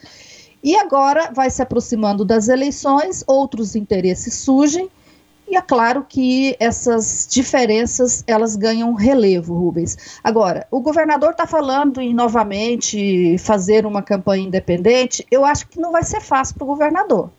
E 0.60 0.74
agora 0.74 1.30
vai 1.32 1.48
se 1.50 1.62
aproximando 1.62 2.24
das 2.24 2.48
eleições, 2.48 3.22
outros 3.28 3.76
interesses 3.76 4.34
surgem 4.34 4.90
e 5.46 5.56
é 5.56 5.60
claro 5.60 6.04
que 6.08 6.56
essas 6.58 7.28
diferenças 7.30 8.24
elas 8.26 8.56
ganham 8.56 8.92
relevo, 8.94 9.54
Rubens. 9.54 10.18
Agora, 10.22 10.66
o 10.70 10.80
governador 10.80 11.30
está 11.30 11.46
falando 11.46 12.00
em 12.00 12.14
novamente 12.14 13.36
fazer 13.38 13.84
uma 13.86 14.02
campanha 14.02 14.46
independente. 14.46 15.26
Eu 15.30 15.44
acho 15.44 15.68
que 15.68 15.78
não 15.78 15.92
vai 15.92 16.02
ser 16.02 16.20
fácil 16.20 16.54
para 16.54 16.64
o 16.64 16.68
governador, 16.68 17.30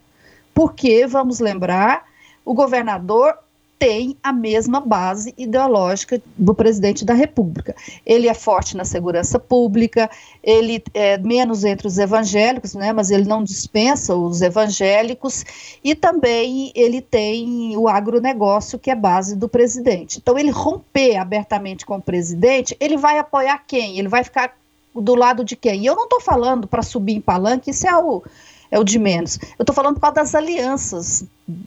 porque 0.54 1.08
vamos 1.08 1.40
lembrar, 1.40 2.06
o 2.44 2.54
governador 2.54 3.38
tem 3.78 4.16
a 4.24 4.32
mesma 4.32 4.80
base 4.80 5.34
ideológica 5.38 6.22
do 6.38 6.56
presidente 6.56 7.04
da 7.04 7.14
República. 7.14 7.76
Ele 8.06 8.28
é 8.28 8.34
forte 8.34 8.78
na 8.78 8.86
segurança 8.86 9.38
pública, 9.38 10.10
ele 10.42 10.82
é 10.94 11.18
menos 11.18 11.64
entre 11.64 11.88
os 11.88 11.98
evangélicos, 11.98 12.74
né, 12.74 12.94
mas 12.94 13.12
ele 13.12 13.26
não 13.26 13.44
dispensa 13.44 14.16
os 14.16 14.42
evangélicos, 14.42 15.44
e 15.84 15.94
também 15.94 16.72
ele 16.74 17.02
tem 17.02 17.76
o 17.78 17.88
agronegócio, 17.88 18.80
que 18.80 18.90
é 18.90 18.96
base 18.96 19.36
do 19.36 19.50
presidente. 19.50 20.20
Então, 20.20 20.40
ele 20.40 20.52
romper 20.52 21.18
abertamente 21.18 21.86
com 21.86 21.98
o 21.98 22.02
presidente, 22.02 22.76
ele 22.80 22.96
vai 22.96 23.20
apoiar 23.20 23.64
quem? 23.68 24.00
Ele 24.00 24.08
vai 24.08 24.24
ficar 24.24 24.56
do 24.94 25.16
lado 25.16 25.44
de 25.44 25.56
quem? 25.56 25.82
E 25.82 25.86
eu 25.86 25.96
não 25.96 26.06
estou 26.06 26.22
falando 26.22 26.68
para 26.68 26.82
subir 26.82 27.14
em 27.14 27.22
palanque, 27.22 27.72
isso 27.72 27.86
é 27.88 27.96
o, 27.98 28.24
é 28.72 28.80
o 28.80 28.84
de 28.84 28.98
menos. 28.98 29.38
Eu 29.60 29.64
estou 29.64 29.76
falando 29.76 29.96
por 29.96 30.02
causa 30.02 30.16
das 30.16 30.34
alianças 30.34 31.26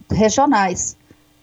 regionais. 0.09 0.97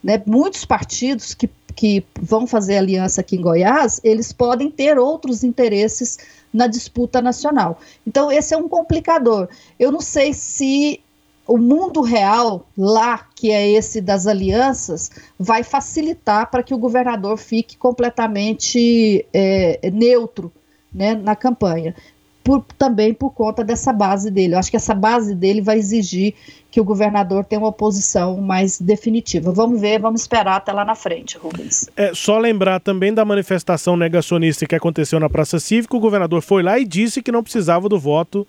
Né? 0.07 0.23
Muitos 0.25 0.65
partidos 0.65 1.35
que, 1.35 1.51
que 1.75 2.07
vão 2.23 2.47
fazer 2.47 2.77
aliança 2.77 3.23
aqui 3.23 3.35
em 3.35 3.41
Goiás, 3.41 4.01
eles 4.05 4.33
podem 4.33 4.71
ter 4.71 4.97
outros 5.01 5.43
interesses 5.43 6.17
na 6.55 6.69
disputa 6.69 7.21
nacional. 7.21 7.81
Então, 8.07 8.31
esse 8.31 8.55
é 8.55 8.57
um 8.57 8.69
complicador. 8.69 9.49
Eu 9.77 9.91
não 9.91 10.01
sei 10.01 10.33
se 10.33 11.01
o 11.45 11.59
mundo 11.59 12.03
real 12.03 12.69
lá, 12.79 13.27
que 13.35 13.51
é 13.51 13.69
esse 13.69 14.01
das 14.01 14.29
alianças, 14.29 15.11
vai 15.37 15.65
facilitar 15.65 16.53
para 16.53 16.63
que 16.63 16.73
o 16.73 16.79
governador 16.79 17.37
fique 17.37 17.77
completamente 17.77 19.27
é, 19.35 19.91
neutro 19.91 20.53
né, 20.95 21.17
na 21.17 21.35
campanha. 21.35 21.97
Por, 22.45 22.65
também 22.79 23.13
por 23.13 23.31
conta 23.31 23.65
dessa 23.65 23.93
base 23.93 24.31
dele. 24.31 24.55
Eu 24.55 24.61
acho 24.61 24.71
que 24.71 24.77
essa 24.77 24.95
base 24.95 25.35
dele 25.35 25.61
vai 25.61 25.79
exigir 25.79 26.33
que 26.77 26.81
o 26.81 26.85
governador 26.85 27.43
tenha 27.43 27.59
uma 27.59 27.73
posição 27.73 28.37
mais 28.37 28.79
definitiva. 28.79 29.51
Vamos 29.51 29.81
ver, 29.81 29.99
vamos 29.99 30.21
esperar 30.21 30.57
até 30.57 30.75
lá 30.75 30.85
na 30.85 30.95
frente, 30.95 31.39
Rubens. 31.39 31.89
É 31.97 32.13
só 32.13 32.39
lembrar 32.39 32.81
também 32.81 33.15
da 33.15 33.25
manifestação 33.25 33.97
negacionista 33.97 34.67
que 34.67 34.75
aconteceu 34.75 35.19
na 35.19 35.31
Praça 35.31 35.59
Cívica. 35.59 35.97
O 35.97 36.01
governador 36.01 36.43
foi 36.43 36.63
lá 36.63 36.79
e 36.79 36.85
disse 36.85 37.23
que 37.23 37.33
não 37.33 37.43
precisava 37.43 37.89
do 37.89 37.99
voto 37.99 38.47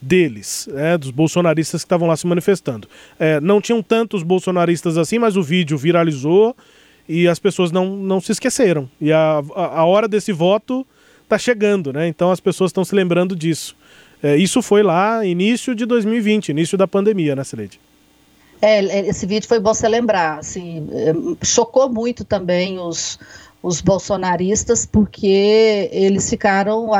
deles, 0.00 0.68
né, 0.72 0.98
dos 0.98 1.12
bolsonaristas 1.12 1.82
que 1.82 1.86
estavam 1.86 2.08
lá 2.08 2.16
se 2.16 2.26
manifestando. 2.26 2.88
É, 3.16 3.38
não 3.40 3.60
tinham 3.60 3.80
tantos 3.80 4.24
bolsonaristas 4.24 4.98
assim, 4.98 5.20
mas 5.20 5.36
o 5.36 5.42
vídeo 5.42 5.78
viralizou 5.78 6.56
e 7.08 7.28
as 7.28 7.38
pessoas 7.38 7.70
não, 7.70 7.96
não 7.96 8.20
se 8.20 8.32
esqueceram. 8.32 8.90
E 9.00 9.12
a, 9.12 9.40
a, 9.54 9.82
a 9.82 9.84
hora 9.84 10.08
desse 10.08 10.32
voto 10.32 10.84
está 11.34 11.38
chegando, 11.38 11.92
né? 11.92 12.06
Então 12.06 12.30
as 12.30 12.40
pessoas 12.40 12.70
estão 12.70 12.84
se 12.84 12.94
lembrando 12.94 13.34
disso. 13.34 13.74
É, 14.22 14.36
isso 14.36 14.62
foi 14.62 14.82
lá 14.82 15.24
início 15.24 15.74
de 15.74 15.84
2020, 15.86 16.50
início 16.50 16.78
da 16.78 16.86
pandemia, 16.86 17.34
né, 17.34 17.42
Celede? 17.42 17.80
É, 18.60 19.08
esse 19.08 19.26
vídeo 19.26 19.48
foi 19.48 19.58
bom 19.58 19.74
você 19.74 19.88
lembrar. 19.88 20.38
Assim, 20.38 20.88
é, 20.92 21.44
chocou 21.44 21.88
muito 21.88 22.24
também 22.24 22.78
os, 22.78 23.18
os 23.62 23.80
bolsonaristas, 23.80 24.84
porque 24.84 25.88
eles 25.92 26.28
ficaram, 26.28 26.90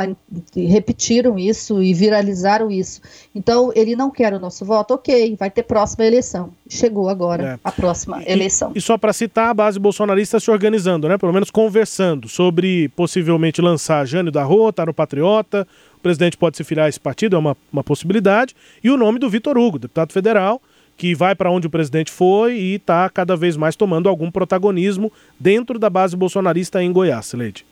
repetiram 0.55 1.37
isso 1.37 1.83
e 1.83 1.93
viralizaram 1.93 2.71
isso. 2.71 3.01
Então, 3.35 3.71
ele 3.75 3.95
não 3.95 4.09
quer 4.09 4.33
o 4.33 4.39
nosso 4.39 4.63
voto, 4.63 4.93
ok, 4.93 5.35
vai 5.37 5.51
ter 5.51 5.63
próxima 5.63 6.05
eleição. 6.05 6.51
Chegou 6.69 7.09
agora 7.09 7.43
é. 7.43 7.59
a 7.61 7.71
próxima 7.71 8.23
e, 8.23 8.31
eleição. 8.31 8.71
E, 8.73 8.79
só 8.79 8.97
para 8.97 9.11
citar, 9.11 9.49
a 9.49 9.53
base 9.53 9.77
bolsonarista 9.77 10.39
se 10.39 10.49
organizando, 10.49 11.09
né? 11.09 11.17
Pelo 11.17 11.33
menos 11.33 11.51
conversando 11.51 12.29
sobre 12.29 12.87
possivelmente 12.89 13.61
lançar 13.61 14.05
Jânio 14.07 14.31
da 14.31 14.43
Rua, 14.43 14.71
tá 14.71 14.85
no 14.85 14.93
Patriota, 14.93 15.67
o 15.97 15.99
presidente 15.99 16.37
pode 16.37 16.55
se 16.55 16.63
filiar 16.63 16.85
a 16.85 16.89
esse 16.89 16.99
partido, 16.99 17.35
é 17.35 17.39
uma, 17.39 17.57
uma 17.71 17.83
possibilidade, 17.83 18.55
e 18.81 18.89
o 18.89 18.95
nome 18.95 19.19
do 19.19 19.29
Vitor 19.29 19.57
Hugo, 19.57 19.79
deputado 19.79 20.13
federal, 20.13 20.61
que 20.97 21.15
vai 21.15 21.35
para 21.35 21.51
onde 21.51 21.67
o 21.67 21.69
presidente 21.69 22.11
foi 22.11 22.55
e 22.55 22.75
está 22.75 23.09
cada 23.09 23.35
vez 23.35 23.57
mais 23.57 23.75
tomando 23.75 24.07
algum 24.09 24.31
protagonismo 24.31 25.11
dentro 25.39 25.79
da 25.79 25.89
base 25.89 26.15
bolsonarista 26.15 26.81
em 26.81 26.91
Goiás, 26.91 27.33
Leite. 27.33 27.65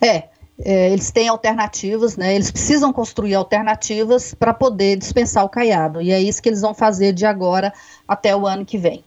É, 0.00 0.24
é, 0.64 0.92
eles 0.92 1.10
têm 1.10 1.28
alternativas, 1.28 2.16
né? 2.16 2.34
Eles 2.34 2.50
precisam 2.50 2.92
construir 2.92 3.34
alternativas 3.34 4.34
para 4.34 4.52
poder 4.52 4.96
dispensar 4.96 5.44
o 5.44 5.48
caiado. 5.48 6.00
E 6.00 6.10
é 6.10 6.20
isso 6.20 6.42
que 6.42 6.48
eles 6.48 6.60
vão 6.60 6.74
fazer 6.74 7.12
de 7.12 7.26
agora 7.26 7.72
até 8.06 8.34
o 8.34 8.46
ano 8.46 8.64
que 8.64 8.78
vem. 8.78 9.04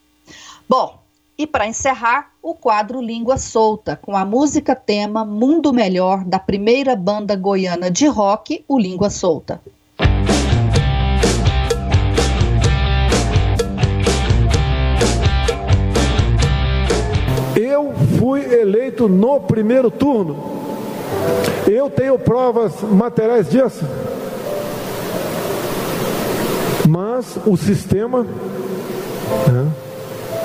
Bom, 0.68 1.00
e 1.38 1.46
para 1.46 1.68
encerrar, 1.68 2.32
o 2.42 2.54
quadro 2.54 3.02
Língua 3.02 3.38
Solta, 3.38 3.96
com 3.96 4.16
a 4.16 4.24
música 4.24 4.74
tema 4.76 5.26
Mundo 5.26 5.74
Melhor 5.74 6.24
da 6.24 6.40
primeira 6.40 6.96
banda 6.96 7.36
goiana 7.36 7.92
de 7.92 8.08
rock, 8.08 8.64
o 8.68 8.80
Língua 8.80 9.10
Solta. 9.10 9.62
Eleito 18.66 19.08
no 19.08 19.40
primeiro 19.40 19.92
turno. 19.92 20.38
Eu 21.68 21.90
tenho 21.90 22.18
provas 22.18 22.74
materiais 22.82 23.50
disso. 23.50 23.86
Mas 26.88 27.38
o 27.46 27.56
sistema, 27.56 28.24
né, 28.24 29.72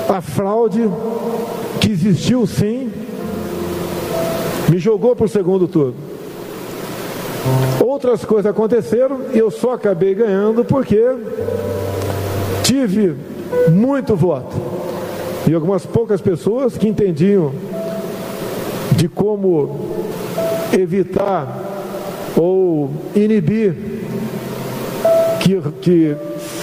a 0.09 0.21
fraude 0.21 0.89
que 1.79 1.91
existiu 1.91 2.45
sim, 2.45 2.91
me 4.69 4.77
jogou 4.77 5.15
para 5.15 5.25
o 5.25 5.29
segundo 5.29 5.67
turno. 5.67 5.95
Outras 7.79 8.23
coisas 8.23 8.49
aconteceram 8.49 9.19
e 9.33 9.39
eu 9.39 9.49
só 9.49 9.73
acabei 9.73 10.13
ganhando 10.13 10.63
porque 10.63 11.03
tive 12.63 13.15
muito 13.69 14.15
voto 14.15 14.55
e 15.47 15.53
algumas 15.53 15.85
poucas 15.85 16.21
pessoas 16.21 16.77
que 16.77 16.87
entendiam 16.87 17.51
de 19.01 19.09
como 19.09 19.79
evitar 20.71 21.47
ou 22.37 22.91
inibir 23.15 23.73
que, 25.41 25.59
que 25.81 26.15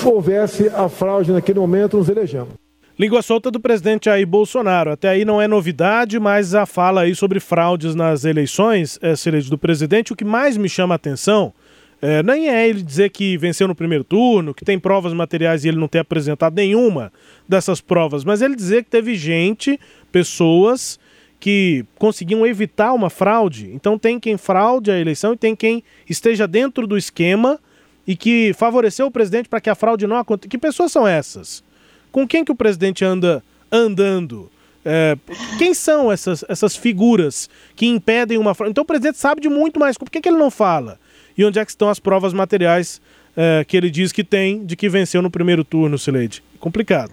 houvesse 0.05 0.68
a 0.68 0.88
fraude 0.88 1.33
naquele 1.33 1.59
momento, 1.59 1.96
nos 1.96 2.09
elegemos. 2.09 2.51
Língua 2.96 3.22
solta 3.22 3.51
do 3.51 3.59
presidente 3.59 4.05
Jair 4.05 4.24
Bolsonaro. 4.24 4.92
Até 4.92 5.09
aí 5.09 5.24
não 5.24 5.42
é 5.42 5.48
novidade, 5.48 6.20
mas 6.20 6.55
a 6.55 6.64
fala 6.64 7.01
aí 7.01 7.14
sobre 7.14 7.40
fraudes 7.40 7.96
nas 7.96 8.24
eleições, 8.24 9.01
é, 9.03 9.14
do 9.51 9.59
presidente, 9.59 10.12
o 10.12 10.16
que 10.16 10.24
mais 10.24 10.57
me 10.57 10.68
chama 10.68 10.94
a 10.94 10.96
atenção 10.96 11.53
é, 12.01 12.22
nem 12.22 12.48
é 12.48 12.68
ele 12.68 12.81
dizer 12.81 13.11
que 13.11 13.37
venceu 13.37 13.66
no 13.66 13.74
primeiro 13.74 14.05
turno, 14.05 14.55
que 14.55 14.64
tem 14.64 14.79
provas 14.79 15.12
materiais 15.12 15.64
e 15.64 15.68
ele 15.68 15.79
não 15.79 15.88
ter 15.88 15.98
apresentado 15.98 16.55
nenhuma 16.55 17.12
dessas 17.48 17.81
provas, 17.81 18.24
mas 18.24 18.40
ele 18.40 18.55
dizer 18.55 18.85
que 18.85 18.90
teve 18.90 19.16
gente, 19.16 19.79
pessoas 20.12 21.01
que 21.40 21.85
conseguiam 21.98 22.46
evitar 22.46 22.92
uma 22.92 23.11
fraude. 23.11 23.70
Então 23.72 23.98
tem 23.98 24.18
quem 24.18 24.37
fraude 24.37 24.90
a 24.90 24.98
eleição 24.98 25.33
e 25.33 25.37
tem 25.37 25.55
quem 25.55 25.83
esteja 26.09 26.46
dentro 26.46 26.87
do 26.87 26.96
esquema 26.96 27.59
e 28.07 28.16
que 28.16 28.53
favoreceu 28.55 29.07
o 29.07 29.11
presidente 29.11 29.48
para 29.48 29.61
que 29.61 29.70
a 29.70 29.74
fraude 29.74 30.07
não 30.07 30.16
aconteça. 30.16 30.48
Que 30.48 30.59
pessoas 30.59 30.90
são 30.90 31.07
essas? 31.07 31.62
Com 32.11 32.27
quem 32.27 32.44
que 32.44 32.53
o 32.53 32.57
presidente 32.57 33.05
anda 33.05 33.42
andando? 33.70 34.51
É, 34.85 35.16
quem 35.59 35.74
são 35.74 36.11
essas, 36.11 36.44
essas 36.48 36.74
figuras 36.74 37.51
que 37.77 37.87
impedem 37.87 38.38
uma 38.38 38.55
fraude? 38.55 38.70
Então 38.70 38.83
o 38.83 38.87
presidente 38.87 39.18
sabe 39.18 39.40
de 39.40 39.48
muito 39.48 39.79
mais. 39.79 39.98
Por 39.98 40.11
que, 40.11 40.20
que 40.20 40.29
ele 40.29 40.38
não 40.38 40.51
fala? 40.51 40.98
E 41.37 41.44
onde 41.44 41.59
é 41.59 41.64
que 41.64 41.70
estão 41.70 41.88
as 41.88 42.01
provas 42.01 42.33
materiais 42.33 43.01
é, 43.37 43.64
que 43.64 43.77
ele 43.77 43.90
diz 43.90 44.11
que 44.11 44.24
tem 44.24 44.64
de 44.64 44.74
que 44.74 44.88
venceu 44.88 45.22
no 45.22 45.31
primeiro 45.31 45.62
turno, 45.62 45.98
Sileide? 45.98 46.42
Complicado. 46.59 47.12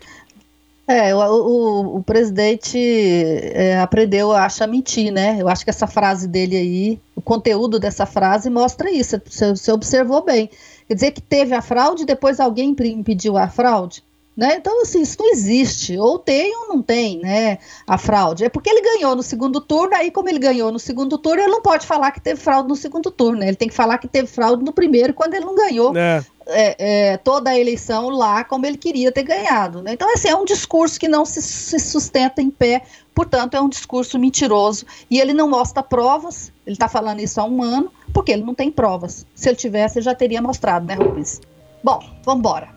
É, 0.88 1.16
o, 1.16 1.20
o, 1.20 1.98
o 1.98 2.04
presidente 2.04 2.78
é, 2.78 3.80
aprendeu, 3.80 4.32
acha 4.32 4.68
mentir, 4.68 5.12
né? 5.12 5.38
Eu 5.40 5.48
acho 5.50 5.64
que 5.64 5.70
essa 5.72 5.88
frase 5.88 6.28
dele 6.28 6.56
aí, 6.56 7.00
o 7.16 7.22
conteúdo 7.22 7.80
dessa 7.80 8.06
frase 8.06 8.50
mostra 8.50 8.92
isso. 8.92 9.20
Você, 9.26 9.50
você 9.50 9.72
observou 9.72 10.24
bem. 10.24 10.50
Quer 10.88 10.94
dizer 10.94 11.12
que 11.12 11.22
teve 11.22 11.56
a 11.56 11.62
fraude, 11.62 12.06
depois 12.06 12.40
alguém 12.40 12.76
impediu 12.80 13.36
a 13.36 13.48
fraude? 13.48 14.04
Né? 14.38 14.58
Então, 14.58 14.82
assim, 14.82 15.02
isso 15.02 15.16
não 15.18 15.32
existe. 15.32 15.98
Ou 15.98 16.20
tem 16.20 16.56
ou 16.56 16.68
não 16.68 16.82
tem, 16.82 17.20
né? 17.20 17.58
A 17.88 17.98
fraude. 17.98 18.44
É 18.44 18.50
porque 18.50 18.70
ele 18.70 18.82
ganhou 18.82 19.16
no 19.16 19.24
segundo 19.24 19.62
turno, 19.62 19.96
aí, 19.96 20.12
como 20.12 20.30
ele 20.30 20.40
ganhou 20.40 20.72
no 20.72 20.78
segundo 20.78 21.18
turno, 21.18 21.42
ele 21.42 21.52
não 21.52 21.62
pode 21.62 21.88
falar 21.88 22.12
que 22.12 22.20
teve 22.20 22.40
fraude 22.40 22.68
no 22.68 22.76
segundo 22.76 23.10
turno, 23.10 23.40
né? 23.40 23.48
Ele 23.48 23.56
tem 23.56 23.70
que 23.70 23.74
falar 23.74 23.98
que 23.98 24.10
teve 24.10 24.28
fraude 24.28 24.64
no 24.64 24.74
primeiro, 24.74 25.14
quando 25.14 25.34
ele 25.34 25.46
não 25.46 25.56
ganhou 25.56 25.98
é. 25.98 26.24
É, 26.48 26.76
é, 27.14 27.18
toda 27.18 27.50
a 27.50 27.60
eleição 27.60 28.10
lá 28.10 28.44
como 28.44 28.68
ele 28.68 28.78
queria 28.78 29.12
ter 29.12 29.24
ganhado. 29.24 29.82
Né? 29.82 29.94
Então, 29.94 30.14
assim, 30.14 30.28
é 30.28 30.36
um 30.36 30.46
discurso 30.46 31.00
que 31.00 31.08
não 31.08 31.26
se, 31.26 31.42
se 31.42 31.80
sustenta 31.80 32.42
em 32.42 32.52
pé, 32.52 32.84
portanto, 33.16 33.56
é 33.56 33.62
um 33.62 33.68
discurso 33.68 34.20
mentiroso. 34.20 34.86
E 35.10 35.20
ele 35.20 35.34
não 35.34 35.50
mostra 35.50 35.82
provas, 35.82 36.52
ele 36.66 36.76
está 36.76 36.88
falando 36.88 37.20
isso 37.20 37.42
há 37.42 37.46
um 37.46 37.64
ano, 37.64 37.92
porque 38.14 38.32
ele 38.32 38.44
não 38.44 38.54
tem 38.54 38.70
provas. 38.72 39.26
Se 39.34 39.50
ele 39.50 39.56
tivesse, 39.56 39.98
ele 39.98 40.06
já 40.06 40.14
teria 40.14 40.42
mostrado, 40.42 40.86
né, 40.86 40.94
Rubens? 40.94 41.42
Bom, 41.84 42.00
vamos 42.24 42.40
embora. 42.40 42.76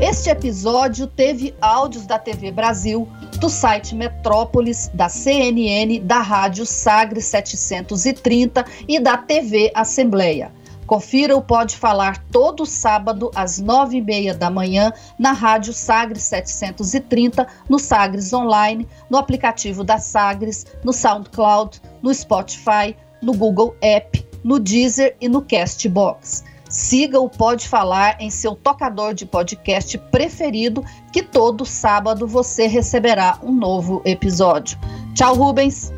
Este 0.00 0.28
episódio 0.28 1.06
teve 1.06 1.54
áudios 1.60 2.06
da 2.06 2.18
TV 2.18 2.50
Brasil, 2.50 3.08
do 3.40 3.48
site 3.48 3.94
Metrópolis, 3.94 4.90
da 4.92 5.08
CNN, 5.08 6.00
da 6.00 6.18
Rádio 6.18 6.66
Sagres 6.66 7.24
730 7.26 8.64
e 8.86 9.00
da 9.00 9.16
TV 9.16 9.70
Assembleia. 9.74 10.52
Confira 10.86 11.36
o 11.36 11.42
Pode 11.42 11.76
Falar 11.76 12.24
todo 12.30 12.64
sábado 12.64 13.30
às 13.34 13.58
nove 13.58 13.98
e 13.98 14.02
meia 14.02 14.34
da 14.34 14.48
manhã 14.48 14.92
na 15.18 15.32
Rádio 15.32 15.72
Sagres 15.72 16.22
730, 16.24 17.46
no 17.68 17.78
Sagres 17.78 18.32
Online, 18.32 18.86
no 19.10 19.18
aplicativo 19.18 19.82
da 19.82 19.98
Sagres, 19.98 20.66
no 20.84 20.92
SoundCloud, 20.92 21.80
no 22.02 22.14
Spotify, 22.14 22.96
no 23.20 23.34
Google 23.34 23.74
App, 23.82 24.24
no 24.44 24.60
Deezer 24.60 25.16
e 25.20 25.28
no 25.28 25.42
Castbox. 25.42 26.44
Siga 26.68 27.20
o 27.20 27.28
Pode 27.28 27.68
Falar 27.68 28.16
em 28.20 28.30
seu 28.30 28.54
tocador 28.54 29.14
de 29.14 29.24
podcast 29.24 29.96
preferido, 30.10 30.84
que 31.12 31.22
todo 31.22 31.64
sábado 31.64 32.26
você 32.26 32.66
receberá 32.66 33.38
um 33.42 33.52
novo 33.52 34.02
episódio. 34.04 34.78
Tchau, 35.14 35.34
Rubens. 35.34 35.92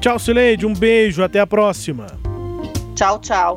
Tchau, 0.00 0.18
Sileide. 0.18 0.66
Um 0.66 0.72
beijo. 0.72 1.22
Até 1.22 1.40
a 1.40 1.46
próxima. 1.46 2.06
Tchau, 2.94 3.18
tchau. 3.20 3.56